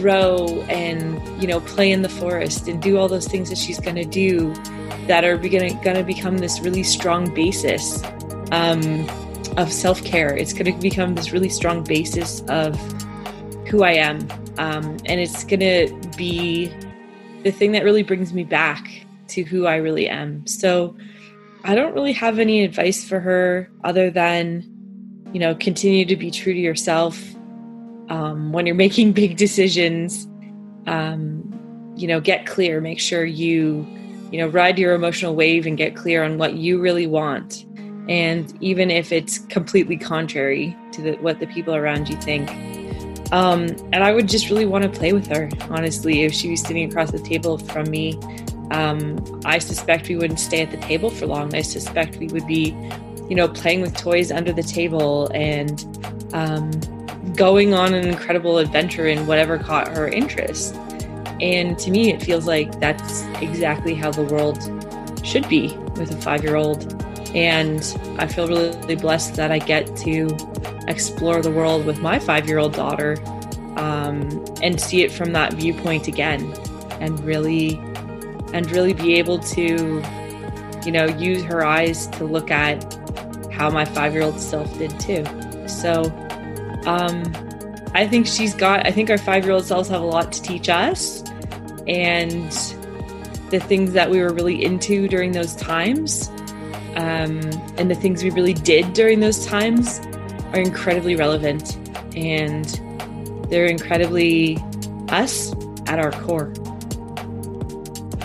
grow 0.00 0.62
and, 0.68 1.40
you 1.40 1.46
know, 1.46 1.60
play 1.60 1.92
in 1.92 2.02
the 2.02 2.08
forest 2.08 2.66
and 2.66 2.82
do 2.82 2.98
all 2.98 3.08
those 3.08 3.28
things 3.28 3.48
that 3.50 3.58
she's 3.58 3.78
going 3.78 3.96
to 3.96 4.04
do 4.04 4.52
that 5.06 5.24
are 5.24 5.38
going 5.38 5.78
to 5.80 6.02
become 6.02 6.38
this 6.38 6.60
really 6.60 6.82
strong 6.82 7.32
basis 7.32 8.02
um, 8.50 9.08
of 9.56 9.72
self 9.72 10.02
care. 10.04 10.36
It's 10.36 10.52
going 10.52 10.72
to 10.74 10.80
become 10.80 11.14
this 11.14 11.32
really 11.32 11.48
strong 11.48 11.84
basis 11.84 12.40
of 12.48 12.76
who 13.68 13.84
I 13.84 13.92
am. 13.92 14.28
Um, 14.58 14.96
and 15.06 15.20
it's 15.20 15.44
going 15.44 15.60
to 15.60 16.16
be 16.16 16.72
the 17.44 17.52
thing 17.52 17.72
that 17.72 17.84
really 17.84 18.02
brings 18.02 18.32
me 18.32 18.42
back 18.42 19.05
to 19.28 19.42
who 19.42 19.66
I 19.66 19.76
really 19.76 20.08
am. 20.08 20.46
So 20.46 20.96
I 21.64 21.74
don't 21.74 21.94
really 21.94 22.12
have 22.12 22.38
any 22.38 22.62
advice 22.62 23.06
for 23.06 23.18
her 23.20 23.70
other 23.82 24.10
than, 24.10 24.64
you 25.32 25.40
know, 25.40 25.54
continue 25.54 26.04
to 26.04 26.16
be 26.16 26.30
true 26.30 26.54
to 26.54 26.58
yourself 26.58 27.20
um, 28.08 28.52
when 28.52 28.66
you're 28.66 28.74
making 28.86 29.12
big 29.12 29.36
decisions. 29.36 30.28
Um, 30.86 31.52
you 31.96 32.06
know, 32.06 32.20
get 32.20 32.46
clear. 32.46 32.80
Make 32.80 33.00
sure 33.00 33.24
you, 33.24 33.86
you 34.30 34.38
know, 34.38 34.48
ride 34.48 34.78
your 34.78 34.94
emotional 34.94 35.34
wave 35.34 35.66
and 35.66 35.76
get 35.76 35.96
clear 35.96 36.22
on 36.22 36.38
what 36.38 36.54
you 36.54 36.78
really 36.78 37.06
want. 37.06 37.64
And 38.08 38.56
even 38.62 38.90
if 38.90 39.10
it's 39.10 39.38
completely 39.38 39.96
contrary 39.96 40.76
to 40.92 41.02
the, 41.02 41.12
what 41.14 41.40
the 41.40 41.46
people 41.46 41.74
around 41.74 42.08
you 42.08 42.16
think. 42.16 42.50
Um, 43.32 43.66
and 43.92 44.04
I 44.04 44.12
would 44.12 44.28
just 44.28 44.50
really 44.50 44.66
want 44.66 44.84
to 44.84 44.90
play 44.90 45.12
with 45.12 45.26
her, 45.28 45.48
honestly, 45.70 46.22
if 46.22 46.32
she 46.32 46.50
was 46.50 46.60
sitting 46.60 46.88
across 46.88 47.10
the 47.10 47.18
table 47.18 47.58
from 47.58 47.90
me 47.90 48.12
um, 48.70 49.40
I 49.44 49.58
suspect 49.58 50.08
we 50.08 50.16
wouldn't 50.16 50.40
stay 50.40 50.62
at 50.62 50.70
the 50.70 50.76
table 50.78 51.10
for 51.10 51.26
long. 51.26 51.54
I 51.54 51.62
suspect 51.62 52.16
we 52.16 52.26
would 52.28 52.46
be, 52.46 52.76
you 53.28 53.36
know, 53.36 53.48
playing 53.48 53.80
with 53.80 53.96
toys 53.96 54.32
under 54.32 54.52
the 54.52 54.62
table 54.62 55.30
and 55.34 55.84
um, 56.32 56.70
going 57.34 57.74
on 57.74 57.94
an 57.94 58.06
incredible 58.06 58.58
adventure 58.58 59.06
in 59.06 59.26
whatever 59.26 59.58
caught 59.58 59.88
her 59.88 60.08
interest. 60.08 60.74
And 61.40 61.78
to 61.78 61.90
me, 61.90 62.10
it 62.10 62.22
feels 62.22 62.46
like 62.46 62.80
that's 62.80 63.22
exactly 63.42 63.94
how 63.94 64.10
the 64.10 64.24
world 64.24 64.58
should 65.24 65.48
be 65.48 65.68
with 65.96 66.10
a 66.12 66.20
five 66.20 66.42
year 66.42 66.56
old. 66.56 66.92
And 67.34 67.80
I 68.18 68.26
feel 68.26 68.48
really 68.48 68.96
blessed 68.96 69.34
that 69.34 69.52
I 69.52 69.58
get 69.58 69.94
to 69.98 70.28
explore 70.88 71.42
the 71.42 71.50
world 71.50 71.84
with 71.84 72.00
my 72.00 72.18
five 72.18 72.48
year 72.48 72.58
old 72.58 72.72
daughter 72.72 73.16
um, 73.76 74.44
and 74.62 74.80
see 74.80 75.02
it 75.02 75.12
from 75.12 75.32
that 75.32 75.52
viewpoint 75.52 76.08
again 76.08 76.52
and 77.00 77.18
really 77.20 77.80
and 78.52 78.70
really 78.70 78.92
be 78.92 79.14
able 79.14 79.38
to, 79.38 80.02
you 80.84 80.92
know, 80.92 81.06
use 81.18 81.42
her 81.44 81.64
eyes 81.64 82.06
to 82.08 82.24
look 82.24 82.50
at 82.50 82.94
how 83.52 83.70
my 83.70 83.84
five 83.84 84.12
year 84.12 84.22
old 84.22 84.38
self 84.38 84.76
did 84.78 84.98
too. 85.00 85.24
So, 85.68 86.04
um, 86.86 87.24
I 87.94 88.06
think 88.06 88.26
she's 88.26 88.54
got, 88.54 88.86
I 88.86 88.90
think 88.90 89.08
our 89.08 89.18
five 89.18 89.44
year 89.44 89.54
old 89.54 89.64
selves 89.64 89.88
have 89.88 90.02
a 90.02 90.06
lot 90.06 90.32
to 90.32 90.42
teach 90.42 90.68
us. 90.68 91.22
And 91.86 92.50
the 93.50 93.60
things 93.60 93.92
that 93.92 94.10
we 94.10 94.20
were 94.20 94.32
really 94.32 94.64
into 94.64 95.08
during 95.08 95.32
those 95.32 95.54
times 95.54 96.28
um, 96.96 97.40
and 97.76 97.90
the 97.90 97.94
things 97.94 98.22
we 98.22 98.30
really 98.30 98.54
did 98.54 98.92
during 98.94 99.20
those 99.20 99.46
times 99.46 100.00
are 100.52 100.60
incredibly 100.60 101.14
relevant 101.14 101.76
and 102.16 102.80
they're 103.50 103.66
incredibly 103.66 104.58
us 105.08 105.54
at 105.86 105.98
our 105.98 106.10
core. 106.12 106.52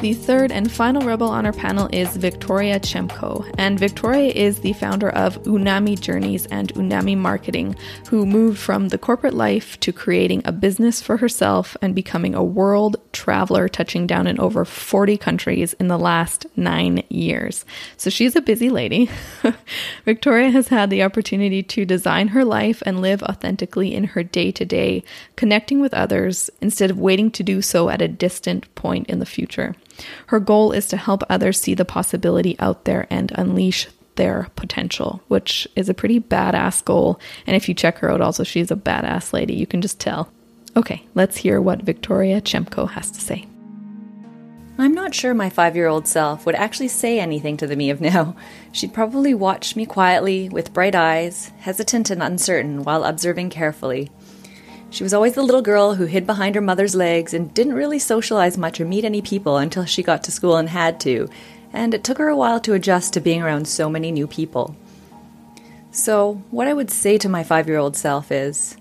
The 0.01 0.15
third 0.15 0.51
and 0.51 0.71
final 0.71 1.03
rebel 1.03 1.29
on 1.29 1.45
our 1.45 1.53
panel 1.53 1.87
is 1.93 2.17
Victoria 2.17 2.79
Chemko, 2.79 3.47
and 3.59 3.77
Victoria 3.77 4.31
is 4.31 4.61
the 4.61 4.73
founder 4.73 5.11
of 5.11 5.37
Unami 5.43 5.99
Journeys 5.99 6.47
and 6.47 6.73
Unami 6.73 7.15
Marketing, 7.15 7.75
who 8.09 8.25
moved 8.25 8.57
from 8.57 8.87
the 8.87 8.97
corporate 8.97 9.35
life 9.35 9.79
to 9.81 9.93
creating 9.93 10.41
a 10.43 10.51
business 10.51 11.03
for 11.03 11.17
herself 11.17 11.77
and 11.83 11.93
becoming 11.93 12.33
a 12.33 12.43
world 12.43 12.97
traveler, 13.13 13.69
touching 13.69 14.07
down 14.07 14.25
in 14.25 14.39
over 14.39 14.65
40 14.65 15.17
countries 15.17 15.73
in 15.73 15.87
the 15.87 15.99
last 15.99 16.47
nine 16.55 17.03
years. 17.09 17.63
So 17.95 18.09
she's 18.09 18.35
a 18.35 18.41
busy 18.41 18.71
lady. 18.71 19.07
Victoria 20.05 20.49
has 20.49 20.69
had 20.69 20.89
the 20.89 21.03
opportunity 21.03 21.61
to 21.61 21.85
design 21.85 22.29
her 22.29 22.43
life 22.43 22.81
and 22.87 23.03
live 23.03 23.21
authentically 23.21 23.93
in 23.93 24.05
her 24.05 24.23
day 24.23 24.51
to 24.51 24.65
day, 24.65 25.03
connecting 25.35 25.79
with 25.79 25.93
others 25.93 26.49
instead 26.59 26.89
of 26.89 26.99
waiting 26.99 27.29
to 27.29 27.43
do 27.43 27.61
so 27.61 27.89
at 27.89 28.01
a 28.01 28.07
distant 28.07 28.73
point 28.73 29.07
in 29.07 29.19
the 29.19 29.27
future. 29.27 29.75
Her 30.27 30.39
goal 30.39 30.71
is 30.71 30.87
to 30.87 30.97
help 30.97 31.23
others 31.29 31.59
see 31.59 31.73
the 31.73 31.85
possibility 31.85 32.55
out 32.59 32.85
there 32.85 33.07
and 33.09 33.31
unleash 33.35 33.87
their 34.15 34.49
potential, 34.55 35.21
which 35.27 35.67
is 35.75 35.89
a 35.89 35.93
pretty 35.93 36.19
badass 36.19 36.83
goal. 36.83 37.19
And 37.47 37.55
if 37.55 37.67
you 37.67 37.73
check 37.73 37.97
her 37.99 38.11
out, 38.11 38.21
also, 38.21 38.43
she's 38.43 38.71
a 38.71 38.75
badass 38.75 39.33
lady. 39.33 39.53
You 39.53 39.65
can 39.65 39.81
just 39.81 39.99
tell. 39.99 40.31
Okay, 40.75 41.05
let's 41.15 41.37
hear 41.37 41.61
what 41.61 41.81
Victoria 41.81 42.41
Chemko 42.41 42.89
has 42.89 43.11
to 43.11 43.21
say. 43.21 43.47
I'm 44.77 44.93
not 44.93 45.13
sure 45.13 45.33
my 45.33 45.49
five 45.49 45.75
year 45.75 45.87
old 45.87 46.07
self 46.07 46.45
would 46.45 46.55
actually 46.55 46.87
say 46.87 47.19
anything 47.19 47.57
to 47.57 47.67
the 47.67 47.75
me 47.75 47.89
of 47.89 48.01
now. 48.01 48.35
She'd 48.71 48.93
probably 48.93 49.33
watch 49.33 49.75
me 49.75 49.85
quietly, 49.85 50.49
with 50.49 50.73
bright 50.73 50.95
eyes, 50.95 51.51
hesitant 51.59 52.09
and 52.09 52.23
uncertain, 52.23 52.83
while 52.83 53.03
observing 53.03 53.49
carefully. 53.49 54.09
She 54.91 55.03
was 55.03 55.13
always 55.13 55.35
the 55.35 55.41
little 55.41 55.61
girl 55.61 55.95
who 55.95 56.03
hid 56.03 56.27
behind 56.27 56.53
her 56.55 56.61
mother's 56.61 56.95
legs 56.95 57.33
and 57.33 57.53
didn't 57.53 57.75
really 57.75 57.97
socialize 57.97 58.57
much 58.57 58.81
or 58.81 58.85
meet 58.85 59.05
any 59.05 59.21
people 59.21 59.55
until 59.55 59.85
she 59.85 60.03
got 60.03 60.21
to 60.25 60.33
school 60.33 60.57
and 60.57 60.67
had 60.67 60.99
to, 60.99 61.29
and 61.71 61.93
it 61.93 62.03
took 62.03 62.17
her 62.17 62.27
a 62.27 62.35
while 62.35 62.59
to 62.59 62.73
adjust 62.73 63.13
to 63.13 63.21
being 63.21 63.41
around 63.41 63.69
so 63.69 63.89
many 63.89 64.11
new 64.11 64.27
people. 64.27 64.75
So, 65.91 66.43
what 66.51 66.67
I 66.67 66.73
would 66.73 66.91
say 66.91 67.17
to 67.19 67.29
my 67.29 67.41
five 67.41 67.69
year 67.69 67.77
old 67.77 67.95
self 67.95 68.33
is 68.33 68.75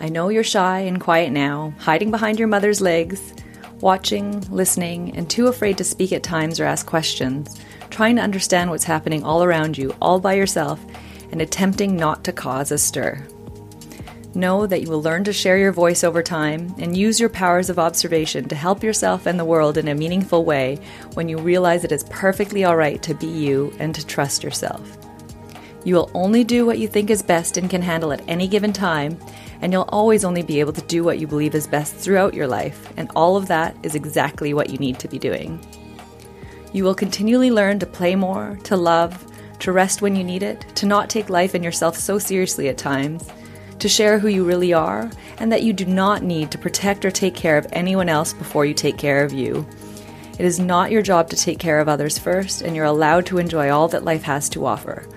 I 0.00 0.08
know 0.08 0.30
you're 0.30 0.42
shy 0.42 0.80
and 0.80 1.00
quiet 1.00 1.30
now, 1.30 1.72
hiding 1.78 2.10
behind 2.10 2.40
your 2.40 2.48
mother's 2.48 2.80
legs, 2.80 3.32
watching, 3.80 4.40
listening, 4.50 5.16
and 5.16 5.30
too 5.30 5.46
afraid 5.46 5.78
to 5.78 5.84
speak 5.84 6.12
at 6.12 6.24
times 6.24 6.58
or 6.58 6.64
ask 6.64 6.86
questions, 6.86 7.60
trying 7.90 8.16
to 8.16 8.22
understand 8.22 8.70
what's 8.70 8.82
happening 8.82 9.22
all 9.22 9.44
around 9.44 9.78
you, 9.78 9.94
all 10.02 10.18
by 10.18 10.34
yourself, 10.34 10.84
and 11.30 11.40
attempting 11.40 11.94
not 11.96 12.24
to 12.24 12.32
cause 12.32 12.72
a 12.72 12.78
stir. 12.78 13.24
Know 14.34 14.66
that 14.66 14.80
you 14.80 14.88
will 14.88 15.02
learn 15.02 15.24
to 15.24 15.32
share 15.32 15.58
your 15.58 15.72
voice 15.72 16.02
over 16.02 16.22
time 16.22 16.74
and 16.78 16.96
use 16.96 17.20
your 17.20 17.28
powers 17.28 17.68
of 17.68 17.78
observation 17.78 18.48
to 18.48 18.54
help 18.54 18.82
yourself 18.82 19.26
and 19.26 19.38
the 19.38 19.44
world 19.44 19.76
in 19.76 19.88
a 19.88 19.94
meaningful 19.94 20.46
way 20.46 20.78
when 21.12 21.28
you 21.28 21.36
realize 21.36 21.84
it 21.84 21.92
is 21.92 22.04
perfectly 22.04 22.64
alright 22.64 23.02
to 23.02 23.14
be 23.14 23.26
you 23.26 23.74
and 23.78 23.94
to 23.94 24.06
trust 24.06 24.42
yourself. 24.42 24.96
You 25.84 25.96
will 25.96 26.10
only 26.14 26.44
do 26.44 26.64
what 26.64 26.78
you 26.78 26.88
think 26.88 27.10
is 27.10 27.22
best 27.22 27.58
and 27.58 27.68
can 27.68 27.82
handle 27.82 28.10
at 28.10 28.26
any 28.26 28.48
given 28.48 28.72
time, 28.72 29.18
and 29.60 29.70
you'll 29.70 29.82
always 29.90 30.24
only 30.24 30.42
be 30.42 30.60
able 30.60 30.72
to 30.72 30.86
do 30.86 31.04
what 31.04 31.18
you 31.18 31.26
believe 31.26 31.54
is 31.54 31.66
best 31.66 31.94
throughout 31.94 32.32
your 32.32 32.46
life, 32.46 32.90
and 32.96 33.10
all 33.14 33.36
of 33.36 33.48
that 33.48 33.76
is 33.82 33.94
exactly 33.94 34.54
what 34.54 34.70
you 34.70 34.78
need 34.78 34.98
to 35.00 35.08
be 35.08 35.18
doing. 35.18 35.60
You 36.72 36.84
will 36.84 36.94
continually 36.94 37.50
learn 37.50 37.80
to 37.80 37.86
play 37.86 38.14
more, 38.14 38.58
to 38.64 38.78
love, 38.78 39.26
to 39.58 39.72
rest 39.72 40.00
when 40.00 40.16
you 40.16 40.24
need 40.24 40.42
it, 40.42 40.64
to 40.76 40.86
not 40.86 41.10
take 41.10 41.28
life 41.28 41.52
and 41.52 41.62
yourself 41.62 41.98
so 41.98 42.18
seriously 42.18 42.68
at 42.70 42.78
times 42.78 43.28
to 43.82 43.88
share 43.88 44.20
who 44.20 44.28
you 44.28 44.44
really 44.44 44.72
are, 44.72 45.10
and 45.38 45.50
that 45.50 45.64
you 45.64 45.72
do 45.72 45.84
not 45.84 46.22
need 46.22 46.52
to 46.52 46.56
protect 46.58 47.04
or 47.04 47.10
take 47.10 47.34
care 47.34 47.58
of 47.58 47.66
anyone 47.72 48.08
else 48.08 48.32
before 48.32 48.64
you 48.64 48.72
take 48.72 48.96
care 48.96 49.24
of 49.24 49.32
you. 49.32 49.66
It 50.38 50.44
is 50.44 50.60
not 50.60 50.92
your 50.92 51.02
job 51.02 51.28
to 51.30 51.36
take 51.36 51.58
care 51.58 51.80
of 51.80 51.88
others 51.88 52.16
first, 52.16 52.62
and 52.62 52.76
you're 52.76 52.84
allowed 52.84 53.26
to 53.26 53.38
enjoy 53.38 53.70
all 53.70 53.88
that 53.88 54.04
life 54.04 54.22
has 54.22 54.48
to 54.50 54.66
offer 54.66 55.08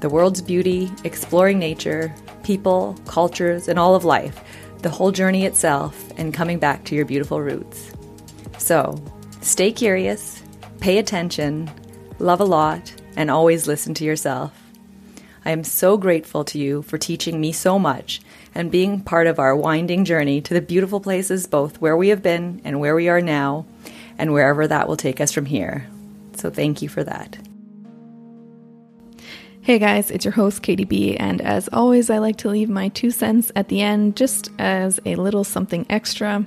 the 0.00 0.10
world's 0.10 0.42
beauty, 0.42 0.90
exploring 1.04 1.58
nature, 1.58 2.14
people, 2.42 2.94
cultures, 3.06 3.68
and 3.68 3.78
all 3.78 3.94
of 3.94 4.04
life, 4.04 4.42
the 4.78 4.90
whole 4.90 5.12
journey 5.12 5.46
itself, 5.46 6.12
and 6.18 6.34
coming 6.34 6.58
back 6.58 6.84
to 6.84 6.94
your 6.94 7.06
beautiful 7.06 7.40
roots. 7.40 7.90
So, 8.58 9.02
stay 9.40 9.72
curious, 9.72 10.42
pay 10.80 10.98
attention, 10.98 11.70
love 12.18 12.40
a 12.40 12.44
lot, 12.44 12.94
and 13.16 13.30
always 13.30 13.66
listen 13.66 13.94
to 13.94 14.04
yourself. 14.04 14.59
I 15.50 15.52
am 15.52 15.64
so 15.64 15.96
grateful 15.96 16.44
to 16.44 16.60
you 16.60 16.82
for 16.82 16.96
teaching 16.96 17.40
me 17.40 17.50
so 17.50 17.76
much 17.76 18.20
and 18.54 18.70
being 18.70 19.00
part 19.00 19.26
of 19.26 19.40
our 19.40 19.56
winding 19.56 20.04
journey 20.04 20.40
to 20.42 20.54
the 20.54 20.60
beautiful 20.60 21.00
places 21.00 21.48
both 21.48 21.80
where 21.80 21.96
we 21.96 22.10
have 22.10 22.22
been 22.22 22.60
and 22.62 22.78
where 22.78 22.94
we 22.94 23.08
are 23.08 23.20
now, 23.20 23.66
and 24.16 24.32
wherever 24.32 24.68
that 24.68 24.86
will 24.86 24.96
take 24.96 25.20
us 25.20 25.32
from 25.32 25.46
here. 25.46 25.88
So 26.36 26.50
thank 26.50 26.82
you 26.82 26.88
for 26.88 27.02
that. 27.02 27.36
Hey 29.60 29.80
guys, 29.80 30.12
it's 30.12 30.24
your 30.24 30.34
host 30.34 30.62
Katie 30.62 30.84
B, 30.84 31.16
and 31.16 31.40
as 31.40 31.68
always, 31.72 32.10
I 32.10 32.18
like 32.18 32.36
to 32.36 32.48
leave 32.48 32.68
my 32.68 32.86
two 32.86 33.10
cents 33.10 33.50
at 33.56 33.66
the 33.66 33.80
end 33.80 34.16
just 34.16 34.52
as 34.60 35.00
a 35.04 35.16
little 35.16 35.42
something 35.42 35.84
extra. 35.90 36.46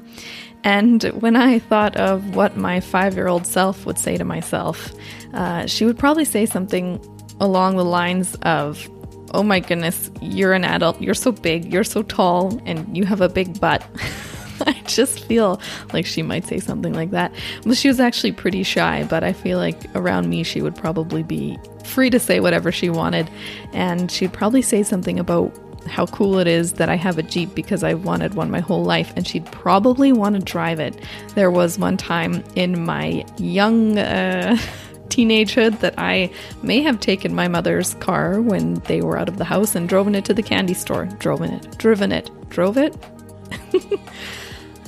And 0.63 1.03
when 1.03 1.35
I 1.35 1.59
thought 1.59 1.97
of 1.97 2.37
what 2.37 2.55
my 2.55 2.79
five 2.79 3.15
year 3.15 3.27
old 3.27 3.45
self 3.45 3.85
would 3.85 3.99
say 3.99 4.15
to 4.15 4.23
myself, 4.23 4.93
uh, 5.33 5.65
she 5.65 5.83
would 5.83 5.99
probably 5.99 6.23
say 6.23 6.45
something 6.45 7.05
along 7.39 7.75
the 7.77 7.85
lines 7.85 8.35
of, 8.43 8.89
Oh 9.33 9.43
my 9.43 9.59
goodness, 9.59 10.11
you're 10.21 10.53
an 10.53 10.63
adult, 10.63 11.01
you're 11.01 11.13
so 11.13 11.31
big, 11.31 11.71
you're 11.71 11.83
so 11.83 12.03
tall, 12.03 12.61
and 12.65 12.95
you 12.95 13.03
have 13.05 13.21
a 13.21 13.29
big 13.29 13.59
butt. 13.59 13.83
I 14.61 14.73
just 14.85 15.25
feel 15.25 15.59
like 15.91 16.05
she 16.05 16.21
might 16.21 16.45
say 16.45 16.59
something 16.59 16.93
like 16.93 17.11
that. 17.11 17.33
Well, 17.65 17.75
she 17.75 17.87
was 17.87 17.99
actually 17.99 18.31
pretty 18.31 18.63
shy, 18.63 19.05
but 19.09 19.23
I 19.23 19.33
feel 19.33 19.57
like 19.57 19.83
around 19.95 20.29
me 20.29 20.43
she 20.43 20.61
would 20.61 20.75
probably 20.75 21.23
be 21.23 21.57
free 21.83 22.09
to 22.11 22.19
say 22.19 22.39
whatever 22.39 22.71
she 22.71 22.89
wanted. 22.89 23.29
And 23.73 24.11
she'd 24.11 24.31
probably 24.31 24.61
say 24.61 24.83
something 24.83 25.19
about 25.19 25.51
how 25.87 26.05
cool 26.05 26.39
it 26.39 26.47
is 26.47 26.73
that 26.73 26.87
I 26.87 26.95
have 26.95 27.17
a 27.17 27.23
Jeep 27.23 27.53
because 27.55 27.83
I 27.83 27.93
wanted 27.93 28.35
one 28.35 28.51
my 28.51 28.59
whole 28.61 28.83
life, 28.83 29.11
and 29.15 29.27
she'd 29.27 29.45
probably 29.47 30.13
want 30.13 30.35
to 30.35 30.41
drive 30.41 30.79
it. 30.79 30.97
There 31.35 31.51
was 31.51 31.77
one 31.77 31.97
time 31.97 32.43
in 32.55 32.85
my 32.85 33.25
young. 33.37 33.97
Uh, 33.97 34.57
teenagehood 35.07 35.79
that 35.79 35.95
I 35.97 36.31
may 36.61 36.81
have 36.81 36.99
taken 36.99 37.35
my 37.35 37.47
mother's 37.47 37.93
car 37.95 38.41
when 38.41 38.75
they 38.85 39.01
were 39.01 39.17
out 39.17 39.29
of 39.29 39.37
the 39.37 39.45
house 39.45 39.75
and 39.75 39.87
driven 39.87 40.15
it 40.15 40.25
to 40.25 40.33
the 40.33 40.43
candy 40.43 40.73
store. 40.73 41.05
Driven 41.19 41.51
it. 41.51 41.77
Driven 41.77 42.11
it. 42.11 42.29
Drove 42.49 42.77
it? 42.77 42.95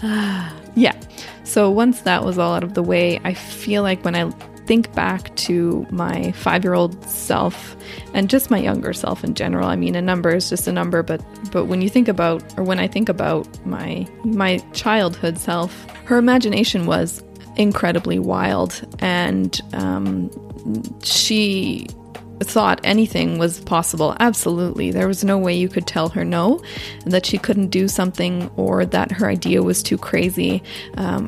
yeah. 0.76 1.00
So 1.44 1.70
once 1.70 2.02
that 2.02 2.24
was 2.24 2.38
all 2.38 2.54
out 2.54 2.64
of 2.64 2.74
the 2.74 2.84
way, 2.84 3.20
I 3.24 3.34
feel 3.34 3.84
like 3.84 4.04
when 4.04 4.16
I 4.16 4.30
think 4.66 4.92
back 4.96 5.34
to 5.36 5.86
my 5.92 6.32
five 6.32 6.64
year 6.64 6.74
old 6.74 7.08
self 7.08 7.76
and 8.14 8.30
just 8.30 8.50
my 8.50 8.58
younger 8.58 8.94
self 8.94 9.24
in 9.24 9.36
general, 9.36 9.68
I 9.68 9.76
mean 9.76 9.96
a 9.96 10.02
number 10.02 10.36
is 10.36 10.50
just 10.50 10.68
a 10.68 10.72
number, 10.72 11.04
but 11.04 11.24
but 11.52 11.66
when 11.66 11.82
you 11.82 11.90
think 11.90 12.08
about 12.08 12.44
or 12.58 12.64
when 12.64 12.80
I 12.80 12.88
think 12.88 13.10
about 13.10 13.48
my 13.66 14.08
my 14.24 14.58
childhood 14.74 15.38
self, 15.38 15.86
her 16.06 16.18
imagination 16.18 16.88
was 16.88 17.24
incredibly 17.58 18.20
wild, 18.20 18.86
and 19.00 19.60
um, 19.74 20.30
she 21.04 21.88
thought 22.42 22.82
anything 22.84 23.38
was 23.38 23.60
possible. 23.62 24.16
Absolutely. 24.20 24.92
There 24.92 25.08
was 25.08 25.24
no 25.24 25.38
way 25.38 25.56
you 25.56 25.70
could 25.70 25.88
tell 25.88 26.10
her 26.10 26.26
no, 26.26 26.62
that 27.06 27.26
she 27.26 27.38
couldn't 27.38 27.70
do 27.70 27.88
something 27.88 28.50
or 28.58 28.86
that 28.86 29.12
her 29.12 29.28
idea 29.28 29.64
was 29.64 29.82
too 29.82 29.98
crazy. 29.98 30.62
Um, 30.98 31.28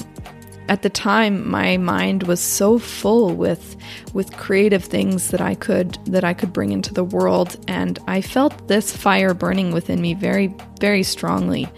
at 0.70 0.82
the 0.82 0.90
time 0.90 1.50
my 1.50 1.78
mind 1.78 2.24
was 2.24 2.40
so 2.40 2.80
full 2.80 3.34
with 3.34 3.76
with 4.14 4.36
creative 4.38 4.84
things 4.84 5.30
that 5.30 5.42
I 5.42 5.56
could 5.56 5.98
that 6.06 6.24
I 6.24 6.34
could 6.34 6.54
bring 6.54 6.72
into 6.72 6.94
the 6.94 7.04
world. 7.04 7.58
And 7.68 8.00
I 8.08 8.22
felt 8.22 8.68
this 8.68 8.96
fire 8.96 9.34
burning 9.34 9.72
within 9.72 10.02
me 10.02 10.14
very 10.14 10.54
very 10.80 11.04
strongly. 11.04 11.70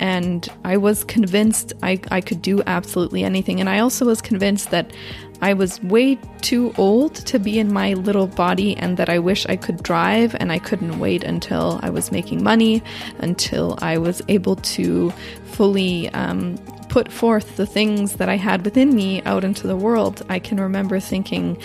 And 0.00 0.48
I 0.64 0.76
was 0.76 1.04
convinced 1.04 1.72
I, 1.82 2.00
I 2.10 2.20
could 2.20 2.42
do 2.42 2.62
absolutely 2.66 3.24
anything. 3.24 3.60
And 3.60 3.68
I 3.68 3.80
also 3.80 4.06
was 4.06 4.20
convinced 4.20 4.70
that 4.70 4.92
I 5.40 5.54
was 5.54 5.80
way 5.82 6.18
too 6.40 6.72
old 6.76 7.14
to 7.14 7.38
be 7.38 7.58
in 7.58 7.72
my 7.72 7.94
little 7.94 8.26
body 8.26 8.76
and 8.76 8.96
that 8.96 9.08
I 9.08 9.18
wish 9.20 9.46
I 9.46 9.56
could 9.56 9.82
drive 9.82 10.34
and 10.40 10.50
I 10.50 10.58
couldn't 10.58 10.98
wait 10.98 11.22
until 11.22 11.78
I 11.82 11.90
was 11.90 12.10
making 12.10 12.42
money 12.42 12.82
until 13.18 13.78
I 13.80 13.98
was 13.98 14.20
able 14.28 14.56
to 14.56 15.10
fully 15.44 16.08
um, 16.10 16.56
put 16.98 17.12
forth 17.12 17.56
the 17.56 17.64
things 17.64 18.14
that 18.14 18.28
I 18.28 18.36
had 18.36 18.64
within 18.64 18.92
me 18.92 19.22
out 19.22 19.44
into 19.44 19.68
the 19.68 19.76
world, 19.76 20.20
I 20.28 20.40
can 20.40 20.58
remember 20.58 20.98
thinking 20.98 21.56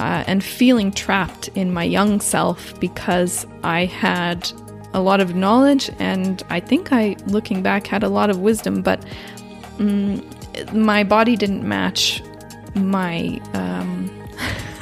uh, 0.00 0.24
and 0.26 0.42
feeling 0.42 0.90
trapped 0.90 1.46
in 1.54 1.72
my 1.72 1.84
young 1.84 2.20
self 2.20 2.80
because 2.80 3.46
I 3.62 3.84
had 3.84 4.50
a 4.92 5.00
lot 5.00 5.20
of 5.20 5.36
knowledge 5.36 5.88
and 6.00 6.42
I 6.50 6.58
think 6.58 6.92
I, 6.92 7.14
looking 7.26 7.62
back, 7.62 7.86
had 7.86 8.02
a 8.02 8.08
lot 8.08 8.28
of 8.28 8.40
wisdom, 8.40 8.82
but 8.82 9.04
um, 9.78 10.28
my 10.72 11.04
body 11.04 11.36
didn't 11.36 11.62
match 11.62 12.20
my 12.74 13.40
um, 13.54 14.10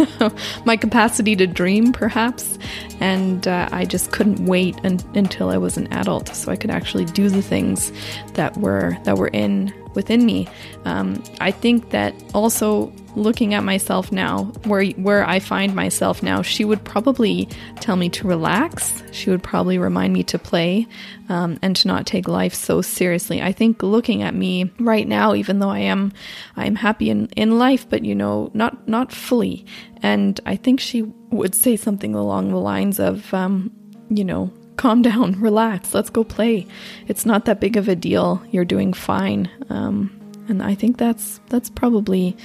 my 0.65 0.79
capacity 0.79 1.37
to 1.37 1.47
dream, 1.47 1.93
perhaps. 1.93 2.59
And 3.01 3.47
uh, 3.47 3.69
I 3.71 3.85
just 3.85 4.13
couldn't 4.13 4.47
wait 4.47 4.77
un- 4.83 5.01
until 5.15 5.51
I 5.51 5.59
was 5.59 5.77
an 5.77 5.93
adult, 5.93 6.35
so 6.35 6.51
I 6.51 6.57
could 6.57 6.71
actually 6.71 7.05
do 7.05 7.29
the 7.29 7.43
things 7.43 7.93
that 8.33 8.57
were 8.57 8.97
that 9.05 9.19
were 9.19 9.29
in 9.29 9.75
within 9.95 10.25
me. 10.25 10.49
Um, 10.85 11.23
I 11.41 11.51
think 11.51 11.91
that 11.91 12.15
also 12.35 12.93
looking 13.17 13.55
at 13.55 13.65
myself 13.65 14.13
now, 14.13 14.45
where 14.65 14.85
where 14.91 15.27
I 15.27 15.41
find 15.41 15.75
myself 15.75 16.23
now, 16.23 16.43
she 16.43 16.65
would 16.65 16.85
probably 16.85 17.49
tell 17.81 17.97
me 17.97 18.09
to 18.11 18.27
relax. 18.27 19.03
She 19.13 19.31
would 19.31 19.43
probably 19.43 19.79
remind 19.79 20.13
me 20.13 20.23
to 20.25 20.39
play 20.39 20.87
um, 21.29 21.59
and 21.63 21.75
to 21.77 21.89
not 21.89 22.07
take 22.07 22.29
life 22.29 22.55
so 22.55 22.83
seriously. 22.83 23.43
I 23.43 23.53
think 23.53 23.83
looking 23.83 24.23
at 24.23 24.35
me 24.35 24.71
right 24.79 25.07
now, 25.07 25.35
even 25.35 25.59
though 25.59 25.71
I 25.71 25.81
am 25.81 26.13
I 26.57 26.67
am 26.67 26.77
happy 26.77 27.11
in 27.11 27.27
in 27.37 27.59
life, 27.59 27.89
but 27.89 28.05
you 28.05 28.15
know, 28.15 28.51
not 28.55 28.89
not 28.89 29.13
fully. 29.13 29.67
And 30.03 30.41
I 30.47 30.57
think 30.57 30.81
she 30.81 31.03
would 31.31 31.55
say 31.55 31.77
something 31.77 32.15
along 32.15 32.51
the 32.51 32.57
lines 32.57 32.99
of, 32.99 33.33
um, 33.35 33.71
you 34.09 34.25
know, 34.25 34.51
calm 34.81 35.03
down, 35.11 35.39
relax, 35.41 35.95
let's 35.95 36.11
go 36.11 36.25
play. 36.25 36.67
It's 37.07 37.27
not 37.27 37.45
that 37.45 37.61
big 37.61 37.77
of 37.77 37.89
a 37.89 37.95
deal. 37.95 38.43
You're 38.51 38.65
doing 38.65 38.93
fine. 38.93 39.49
Um, 39.69 40.17
and 40.49 40.63
I 40.63 40.75
think 40.75 40.97
that's 40.99 41.41
that's 41.49 41.71
probably 41.71 42.37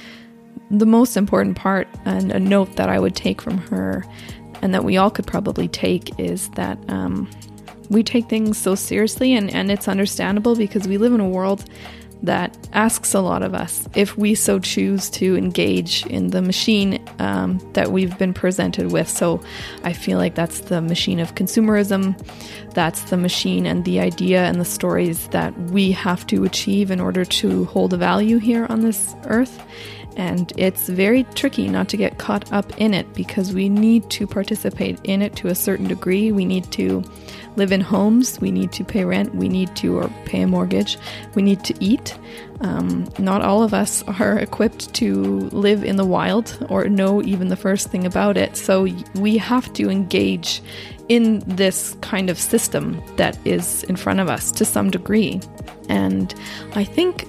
the 0.70 0.86
most 0.86 1.16
important 1.16 1.56
part 1.56 1.88
and 2.04 2.32
a 2.32 2.40
note 2.40 2.76
that 2.76 2.88
I 2.88 2.98
would 2.98 3.14
take 3.14 3.40
from 3.40 3.58
her 3.58 4.04
and 4.62 4.74
that 4.74 4.84
we 4.84 4.96
all 4.96 5.10
could 5.10 5.26
probably 5.26 5.68
take 5.68 6.18
is 6.18 6.48
that 6.50 6.78
um, 6.88 7.28
we 7.88 8.02
take 8.02 8.28
things 8.28 8.58
so 8.58 8.74
seriously 8.74 9.34
and, 9.34 9.50
and 9.50 9.70
it's 9.70 9.86
understandable 9.86 10.56
because 10.56 10.88
we 10.88 10.98
live 10.98 11.12
in 11.12 11.20
a 11.20 11.28
world 11.28 11.64
that 12.22 12.56
asks 12.72 13.14
a 13.14 13.20
lot 13.20 13.42
of 13.42 13.54
us 13.54 13.88
if 13.94 14.16
we 14.16 14.34
so 14.34 14.58
choose 14.58 15.10
to 15.10 15.36
engage 15.36 16.04
in 16.06 16.28
the 16.28 16.42
machine 16.42 17.04
um, 17.18 17.58
that 17.74 17.92
we've 17.92 18.16
been 18.18 18.34
presented 18.34 18.90
with. 18.92 19.08
So 19.08 19.40
I 19.84 19.92
feel 19.92 20.18
like 20.18 20.34
that's 20.34 20.60
the 20.60 20.80
machine 20.80 21.20
of 21.20 21.34
consumerism, 21.34 22.18
that's 22.72 23.02
the 23.10 23.16
machine 23.16 23.66
and 23.66 23.84
the 23.84 24.00
idea 24.00 24.44
and 24.44 24.60
the 24.60 24.64
stories 24.64 25.28
that 25.28 25.56
we 25.70 25.92
have 25.92 26.26
to 26.28 26.44
achieve 26.44 26.90
in 26.90 27.00
order 27.00 27.24
to 27.24 27.64
hold 27.66 27.92
a 27.92 27.96
value 27.96 28.38
here 28.38 28.66
on 28.68 28.80
this 28.80 29.14
earth. 29.24 29.62
And 30.16 30.50
it's 30.56 30.88
very 30.88 31.24
tricky 31.34 31.68
not 31.68 31.90
to 31.90 31.98
get 31.98 32.16
caught 32.16 32.50
up 32.50 32.78
in 32.80 32.94
it 32.94 33.12
because 33.12 33.52
we 33.52 33.68
need 33.68 34.08
to 34.10 34.26
participate 34.26 34.98
in 35.04 35.20
it 35.20 35.36
to 35.36 35.48
a 35.48 35.54
certain 35.54 35.86
degree. 35.86 36.32
We 36.32 36.46
need 36.46 36.70
to 36.72 37.04
live 37.56 37.72
in 37.72 37.80
homes, 37.80 38.40
we 38.40 38.50
need 38.50 38.72
to 38.72 38.84
pay 38.84 39.04
rent, 39.04 39.34
we 39.34 39.48
need 39.48 39.74
to 39.76 39.98
or 39.98 40.08
pay 40.24 40.42
a 40.42 40.46
mortgage, 40.46 40.98
we 41.34 41.42
need 41.42 41.64
to 41.64 41.74
eat. 41.80 42.16
Um, 42.60 43.08
not 43.18 43.42
all 43.42 43.62
of 43.62 43.74
us 43.74 44.02
are 44.04 44.38
equipped 44.46 44.94
to 44.94 45.40
live 45.50 45.84
in 45.84 45.96
the 45.96 46.06
wild 46.06 46.56
or 46.68 46.88
know 46.88 47.22
even 47.22 47.48
the 47.48 47.56
first 47.56 47.88
thing 47.88 48.06
about 48.06 48.36
it. 48.36 48.56
So 48.56 48.86
we 49.14 49.36
have 49.38 49.72
to 49.74 49.90
engage 49.90 50.62
in 51.08 51.40
this 51.46 51.96
kind 52.00 52.30
of 52.30 52.38
system 52.38 53.02
that 53.16 53.38
is 53.46 53.84
in 53.84 53.96
front 53.96 54.20
of 54.20 54.28
us 54.28 54.50
to 54.52 54.64
some 54.64 54.90
degree. 54.90 55.40
And 55.88 56.34
I 56.74 56.84
think 56.84 57.28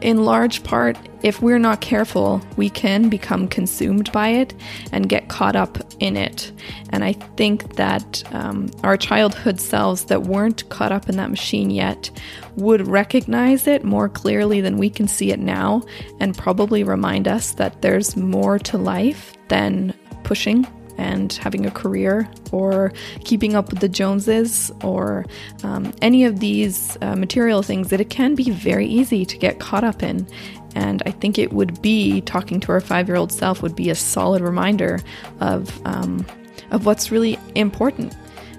in 0.00 0.24
large 0.24 0.62
part, 0.62 0.96
if 1.22 1.42
we're 1.42 1.58
not 1.58 1.80
careful, 1.80 2.40
we 2.56 2.70
can 2.70 3.08
become 3.08 3.46
consumed 3.46 4.10
by 4.12 4.28
it 4.28 4.54
and 4.92 5.08
get 5.08 5.28
caught 5.28 5.56
up 5.56 5.78
in 5.98 6.16
it. 6.16 6.50
And 6.90 7.04
I 7.04 7.12
think 7.12 7.76
that 7.76 8.22
um, 8.34 8.70
our 8.82 8.96
childhood 8.96 9.60
selves 9.60 10.04
that 10.04 10.22
weren't 10.22 10.68
caught 10.70 10.92
up 10.92 11.08
in 11.08 11.16
that 11.16 11.30
machine 11.30 11.70
yet 11.70 12.10
would 12.56 12.86
recognize 12.86 13.66
it 13.66 13.84
more 13.84 14.08
clearly 14.08 14.60
than 14.60 14.78
we 14.78 14.90
can 14.90 15.06
see 15.06 15.30
it 15.30 15.40
now 15.40 15.82
and 16.20 16.36
probably 16.36 16.82
remind 16.82 17.28
us 17.28 17.52
that 17.52 17.82
there's 17.82 18.16
more 18.16 18.58
to 18.58 18.78
life 18.78 19.34
than 19.48 19.92
pushing 20.24 20.66
and 21.00 21.32
having 21.32 21.64
a 21.64 21.70
career 21.70 22.28
or 22.52 22.92
keeping 23.24 23.56
up 23.56 23.70
with 23.70 23.80
the 23.80 23.88
Joneses 23.88 24.70
or 24.84 25.24
um, 25.64 25.92
any 26.02 26.24
of 26.24 26.40
these 26.40 26.98
uh, 27.00 27.16
material 27.16 27.62
things 27.62 27.88
that 27.88 28.00
it 28.00 28.10
can 28.10 28.34
be 28.34 28.50
very 28.50 28.86
easy 28.86 29.24
to 29.24 29.38
get 29.38 29.58
caught 29.58 29.82
up 29.82 30.02
in. 30.02 30.28
And 30.74 31.02
I 31.06 31.10
think 31.10 31.38
it 31.38 31.52
would 31.52 31.80
be 31.80 32.20
talking 32.20 32.60
to 32.60 32.72
our 32.72 32.80
five 32.80 33.08
year 33.08 33.16
old 33.16 33.32
self 33.32 33.62
would 33.62 33.74
be 33.74 33.88
a 33.88 33.94
solid 33.94 34.42
reminder 34.42 35.00
of, 35.40 35.84
um, 35.86 36.24
of 36.70 36.84
what's 36.84 37.10
really 37.10 37.38
important 37.54 38.14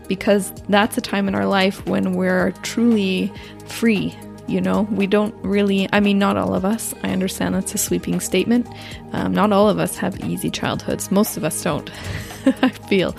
because 0.08 0.52
that's 0.68 0.98
a 0.98 1.02
time 1.02 1.28
in 1.28 1.36
our 1.36 1.46
life 1.46 1.86
when 1.86 2.14
we're 2.14 2.52
truly 2.64 3.32
free 3.66 4.18
you 4.48 4.62
know, 4.62 4.84
we 4.92 5.08
don't 5.08 5.34
really, 5.44 5.88
I 5.94 6.00
mean, 6.00 6.20
not 6.20 6.38
all 6.38 6.54
of 6.54 6.66
us. 6.66 6.94
I 7.04 7.12
understand 7.12 7.56
that's 7.56 7.74
a 7.74 7.78
sweeping 7.78 8.20
statement. 8.20 8.68
Um, 9.14 9.34
not 9.34 9.52
all 9.52 9.70
of 9.70 9.80
us 9.80 9.98
have 9.98 10.20
easy 10.26 10.50
childhoods. 10.50 11.12
Most 11.12 11.38
of 11.38 11.44
us 11.44 11.62
don't, 11.64 11.90
I 12.62 12.70
feel. 12.70 13.16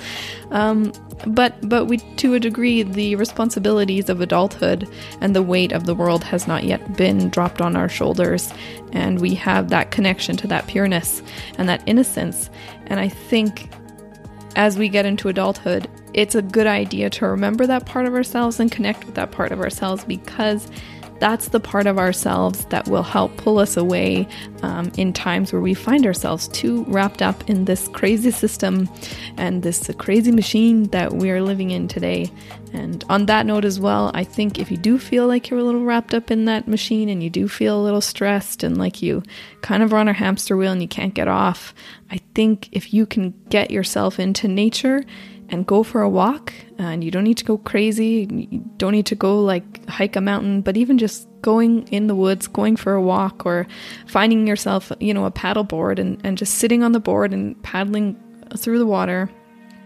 Um, 0.51 0.93
but 1.27 1.57
but 1.69 1.87
we 1.87 1.99
to 1.99 2.35
a 2.35 2.41
degree 2.41 2.83
the 2.83 3.15
responsibilities 3.17 4.09
of 4.09 4.21
adulthood 4.21 4.89
and 5.21 5.37
the 5.37 5.43
weight 5.43 5.73
of 5.73 5.87
the 5.87 5.95
world 5.95 6.25
has 6.25 6.47
not 6.49 6.65
yet 6.65 6.97
been 6.97 7.29
dropped 7.29 7.61
on 7.61 7.77
our 7.77 7.89
shoulders 7.89 8.53
and 8.93 9.21
we 9.21 9.35
have 9.35 9.69
that 9.69 9.91
connection 9.91 10.37
to 10.37 10.47
that 10.47 10.67
pureness 10.67 11.23
and 11.59 11.69
that 11.69 11.83
innocence 11.87 12.51
and 12.87 12.99
i 12.99 13.09
think 13.09 13.71
as 14.57 14.77
we 14.77 14.89
get 14.89 15.07
into 15.07 15.29
adulthood 15.29 15.89
it's 16.13 16.35
a 16.35 16.43
good 16.43 16.67
idea 16.67 17.09
to 17.09 17.27
remember 17.27 17.67
that 17.67 17.87
part 17.87 18.07
of 18.07 18.15
ourselves 18.15 18.61
and 18.61 18.71
connect 18.71 19.05
with 19.07 19.15
that 19.15 19.31
part 19.31 19.53
of 19.53 19.61
ourselves 19.61 20.05
because 20.05 20.69
that's 21.23 21.51
the 21.51 21.61
part 21.61 21.87
of 21.87 21.99
ourselves 21.99 22.65
that 22.71 22.89
will 22.89 23.05
help 23.05 23.37
pull 23.37 23.61
us 23.61 23.77
away 23.77 24.27
um, 24.65 24.91
in 24.97 25.13
times 25.13 25.53
where 25.53 25.63
we 25.63 25.73
find 25.73 26.05
ourselves 26.05 26.49
too 26.49 26.83
wrapped 26.89 27.23
up 27.23 27.49
in 27.49 27.65
this 27.65 27.87
crazy 27.87 28.33
system 28.33 28.89
and 29.37 29.63
this 29.63 29.89
crazy 29.99 30.33
machine 30.33 30.89
that 30.89 31.13
we 31.13 31.31
are 31.31 31.41
living 31.41 31.71
in 31.71 31.87
today. 31.87 32.29
And 32.73 33.05
on 33.09 33.27
that 33.27 33.47
note, 33.47 33.65
as 33.65 33.79
well, 33.79 34.11
I 34.15 34.25
think 34.25 34.59
if 34.59 34.69
you 34.69 34.77
do 34.77 34.99
feel 34.99 35.29
like 35.29 35.49
you're 35.49 35.61
a 35.61 35.63
little 35.63 35.85
wrapped 35.85 36.13
up 36.13 36.33
in 36.33 36.47
that 36.47 36.67
machine 36.67 37.09
and 37.09 37.23
you 37.23 37.31
do 37.31 37.47
feel 37.47 37.81
a 37.81 37.85
little 37.85 38.01
stressed 38.01 38.65
and 38.65 38.77
like 38.77 39.01
you 39.01 39.23
kind 39.61 39.85
of 39.85 39.93
run 39.93 40.09
a 40.09 40.13
hamster 40.13 40.57
wheel 40.57 40.73
and 40.73 40.83
you 40.83 40.89
can't 40.89 41.15
get 41.15 41.29
off, 41.29 41.73
I 42.11 42.19
think 42.35 42.69
if 42.73 42.93
you 42.93 43.07
can 43.07 43.33
get 43.49 43.71
yourself 43.71 44.19
into 44.19 44.49
nature 44.49 45.05
and 45.53 45.67
go 45.67 45.83
for 45.83 46.01
a 46.01 46.09
walk. 46.09 46.53
And 46.79 47.05
you 47.05 47.11
don't 47.13 47.25
need 47.25 47.39
to 47.39 47.45
go 47.45 47.59
crazy. 47.59 48.27
You 48.29 48.65
don't 48.79 48.93
need 48.93 49.07
to 49.07 49.15
go 49.15 49.41
like 49.41 49.89
hike 49.89 50.17
a 50.17 50.21
mountain, 50.21 50.63
but 50.63 50.77
even 50.77 50.99
just 50.99 51.29
going 51.43 51.87
in 51.89 52.07
the 52.07 52.15
woods, 52.15 52.49
going 52.49 52.77
for 52.77 52.95
a 52.95 53.03
walk, 53.03 53.47
or 53.47 53.67
finding 54.07 54.47
yourself, 54.47 54.91
you 54.99 55.13
know, 55.13 55.27
a 55.27 55.31
paddle 55.31 55.65
board 55.65 55.99
and, 55.99 56.21
and 56.25 56.39
just 56.39 56.55
sitting 56.55 56.83
on 56.83 56.93
the 56.93 57.01
board 57.01 57.33
and 57.33 57.63
paddling 57.63 58.17
through 58.57 58.79
the 58.79 58.87
water. 58.87 59.31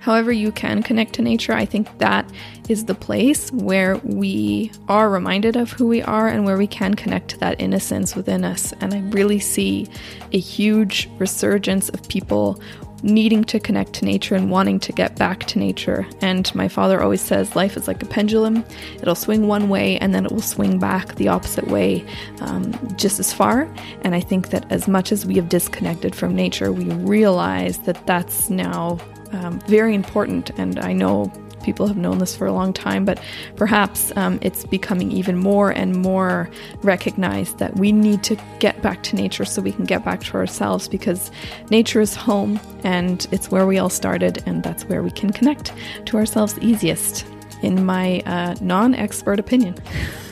However, 0.00 0.31
you 0.31 0.52
can 0.52 0.85
connect 0.85 1.14
to 1.14 1.22
nature, 1.22 1.52
I 1.52 1.64
think 1.64 1.98
that 1.98 2.31
is 2.68 2.85
the 2.85 2.94
place 2.94 3.50
where 3.50 3.96
we 4.05 4.70
are 4.88 5.11
reminded 5.11 5.57
of 5.57 5.72
who 5.72 5.88
we 5.88 6.00
are 6.00 6.29
and 6.29 6.44
where 6.44 6.57
we 6.57 6.68
can 6.68 6.94
connect 6.94 7.29
to 7.31 7.38
that 7.38 7.61
innocence 7.61 8.14
within 8.14 8.44
us. 8.44 8.72
And 8.81 8.94
I 8.94 9.00
really 9.11 9.40
see 9.40 9.88
a 10.33 10.38
huge 10.38 11.09
resurgence 11.18 11.88
of 11.88 12.09
people 12.09 12.61
needing 13.07 13.45
to 13.45 13.61
connect 13.61 13.92
to 13.95 14.05
nature 14.05 14.35
and 14.35 14.51
wanting 14.51 14.81
to 14.81 14.92
get 14.92 15.16
back 15.16 15.45
to 15.45 15.59
nature. 15.59 16.07
And 16.21 16.53
my 16.55 16.69
father 16.69 17.01
always 17.03 17.21
says 17.21 17.57
life 17.57 17.77
is 17.77 17.88
like 17.88 18.03
a 18.03 18.07
pendulum. 18.07 18.64
It'll 19.01 19.14
swing 19.14 19.47
one 19.47 19.69
way 19.69 19.97
and 19.99 20.14
then 20.14 20.27
it 20.27 20.33
will 20.33 20.42
swing 20.42 20.79
back 20.79 21.14
the 21.14 21.29
opposite 21.29 21.69
way 21.69 22.05
um, 22.40 22.75
just 22.97 23.21
as 23.21 23.33
far. 23.33 23.73
And 24.03 24.14
I 24.14 24.21
think 24.21 24.51
that 24.51 24.71
as 24.71 24.88
much 24.88 25.12
as 25.12 25.25
we 25.25 25.37
have 25.37 25.49
disconnected 25.49 26.14
from 26.14 26.35
nature, 26.35 26.73
we 26.73 26.85
realize 26.85 27.79
that 27.81 28.07
that's 28.07 28.51
now 28.51 28.99
um, 29.33 29.61
very 29.61 29.95
important. 29.95 30.51
And 30.59 30.79
I 30.81 30.92
know 30.92 31.33
people 31.62 31.87
have 31.87 31.97
known 31.97 32.19
this 32.19 32.37
for 32.37 32.47
a 32.47 32.53
long 32.53 32.73
time, 32.73 33.05
but 33.05 33.21
perhaps 33.57 34.12
um, 34.16 34.38
it's 34.42 34.64
becoming 34.64 35.11
even 35.12 35.37
more 35.37 35.71
and 35.71 35.97
more 35.97 36.49
recognized 36.83 37.59
that 37.59 37.77
we 37.77 37.92
need 37.92 38.23
to 38.25 38.37
get 38.59 38.81
back 38.83 39.03
to 39.05 39.16
nature 39.16 39.45
so 39.45 39.62
we 39.62 39.73
can 39.73 39.85
get 39.85 40.05
back 40.05 40.23
to 40.23 40.37
ourselves 40.37 40.88
because 40.88 41.31
nature 41.71 42.01
is 42.01 42.14
home 42.14 42.61
and 42.85 43.27
it's 43.31 43.51
where 43.51 43.66
we 43.66 43.79
all 43.79 43.90
started, 43.90 44.42
and 44.47 44.62
that's 44.62 44.85
where 44.85 45.03
we 45.03 45.11
can 45.11 45.33
connect 45.33 45.73
to 46.07 46.16
ourselves 46.16 46.59
easiest, 46.59 47.27
in 47.62 47.85
my 47.85 48.21
uh, 48.27 48.55
non 48.61 48.95
expert 48.95 49.40
opinion. 49.40 49.75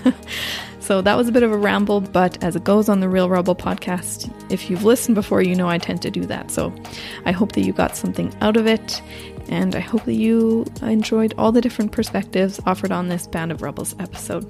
So 0.85 1.01
that 1.01 1.17
was 1.17 1.29
a 1.29 1.33
bit 1.33 1.43
of 1.43 1.51
a 1.51 1.57
ramble, 1.57 2.03
but 2.03 2.45
as 2.45 2.57
it 2.57 2.63
goes 2.63 2.91
on 2.91 3.01
the 3.01 3.09
Real 3.09 3.31
Rebel 3.31 3.57
podcast, 3.57 4.31
if 4.53 4.69
you've 4.69 4.85
listened 4.85 5.15
before, 5.15 5.41
you 5.41 5.55
know 5.55 5.67
I 5.67 5.79
tend 5.79 6.03
to 6.03 6.11
do 6.11 6.27
that. 6.27 6.51
So 6.51 6.75
I 7.25 7.33
hope 7.33 7.53
that 7.53 7.63
you 7.63 7.73
got 7.73 7.97
something 7.97 8.35
out 8.43 8.59
of 8.59 8.67
it. 8.67 9.01
And 9.49 9.75
I 9.75 9.81
hope 9.81 10.05
that 10.05 10.15
you 10.15 10.65
enjoyed 10.83 11.35
all 11.37 11.53
the 11.53 11.61
different 11.61 11.93
perspectives 11.93 12.61
offered 12.67 12.93
on 12.93 13.09
this 13.09 13.27
Band 13.27 13.53
of 13.53 13.63
Rebels 13.63 13.95
episode. 13.99 14.45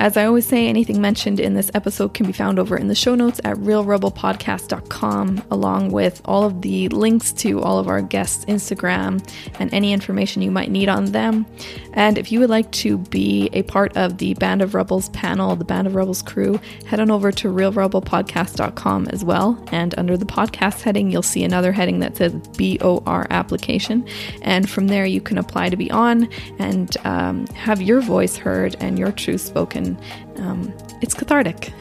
As 0.00 0.16
I 0.16 0.24
always 0.24 0.46
say, 0.46 0.66
anything 0.66 0.98
mentioned 0.98 1.38
in 1.38 1.52
this 1.52 1.70
episode 1.74 2.14
can 2.14 2.24
be 2.24 2.32
found 2.32 2.58
over 2.58 2.74
in 2.74 2.88
the 2.88 2.94
show 2.94 3.14
notes 3.14 3.38
at 3.44 3.58
realrebelpodcast.com, 3.58 5.44
along 5.50 5.90
with 5.90 6.22
all 6.24 6.44
of 6.44 6.62
the 6.62 6.88
links 6.88 7.32
to 7.32 7.60
all 7.60 7.78
of 7.78 7.86
our 7.86 8.00
guests' 8.00 8.46
Instagram 8.46 9.22
and 9.58 9.72
any 9.74 9.92
information 9.92 10.40
you 10.40 10.50
might 10.50 10.70
need 10.70 10.88
on 10.88 11.12
them. 11.12 11.44
And 11.92 12.16
if 12.16 12.32
you 12.32 12.40
would 12.40 12.48
like 12.48 12.70
to 12.72 12.96
be 12.96 13.50
a 13.52 13.62
part 13.64 13.94
of 13.94 14.16
the 14.16 14.32
Band 14.34 14.62
of 14.62 14.74
Rebels 14.74 15.10
panel, 15.10 15.54
the 15.54 15.66
Band 15.66 15.86
of 15.86 15.94
Rebels 15.94 16.22
crew, 16.22 16.58
head 16.86 16.98
on 16.98 17.10
over 17.10 17.30
to 17.32 17.48
realrebelpodcast.com 17.48 19.08
as 19.08 19.22
well. 19.22 19.62
And 19.70 19.94
under 19.98 20.16
the 20.16 20.24
podcast 20.24 20.80
heading, 20.80 21.10
you'll 21.10 21.20
see 21.22 21.44
another 21.44 21.72
heading 21.72 21.98
that 21.98 22.16
says 22.16 22.32
BOR 22.56 23.26
application. 23.28 24.08
And 24.40 24.70
from 24.70 24.86
there, 24.86 25.04
you 25.04 25.20
can 25.20 25.36
apply 25.36 25.68
to 25.68 25.76
be 25.76 25.90
on 25.90 26.26
and 26.58 26.96
um, 27.04 27.46
have 27.48 27.82
your 27.82 28.00
voice 28.00 28.38
heard 28.38 28.76
and 28.80 28.98
your 28.98 29.12
truth 29.12 29.42
spoken. 29.42 29.89
Um, 30.36 30.72
it's 31.00 31.14
cathartic. 31.14 31.72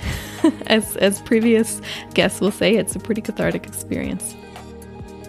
as, 0.67 0.95
as 0.97 1.21
previous 1.21 1.81
guests 2.13 2.41
will 2.41 2.51
say, 2.51 2.75
it's 2.75 2.95
a 2.95 2.99
pretty 2.99 3.21
cathartic 3.21 3.67
experience. 3.67 4.35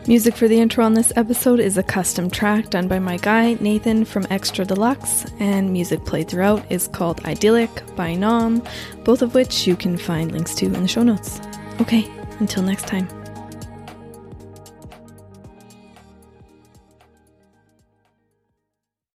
Music 0.07 0.35
for 0.35 0.49
the 0.49 0.59
intro 0.59 0.85
on 0.85 0.95
this 0.95 1.13
episode 1.15 1.61
is 1.61 1.77
a 1.77 1.83
custom 1.83 2.31
track 2.31 2.71
done 2.71 2.89
by 2.89 2.99
my 2.99 3.17
guy 3.19 3.55
Nathan 3.61 4.05
from 4.05 4.27
Extra 4.31 4.65
Deluxe, 4.65 5.27
and 5.39 5.73
music 5.73 6.05
played 6.05 6.29
throughout 6.29 6.65
is 6.71 6.89
called 6.89 7.25
Idyllic 7.25 7.95
by 7.97 8.15
Nom, 8.15 8.63
both 9.05 9.23
of 9.23 9.35
which 9.35 9.67
you 9.67 9.77
can 9.77 9.97
find 9.97 10.33
links 10.33 10.55
to 10.57 10.67
in 10.67 10.73
the 10.73 10.89
show 10.89 11.03
notes. 11.03 11.41
Okay, 11.81 12.11
until 12.41 12.63
next 12.63 12.87
time. 12.87 13.20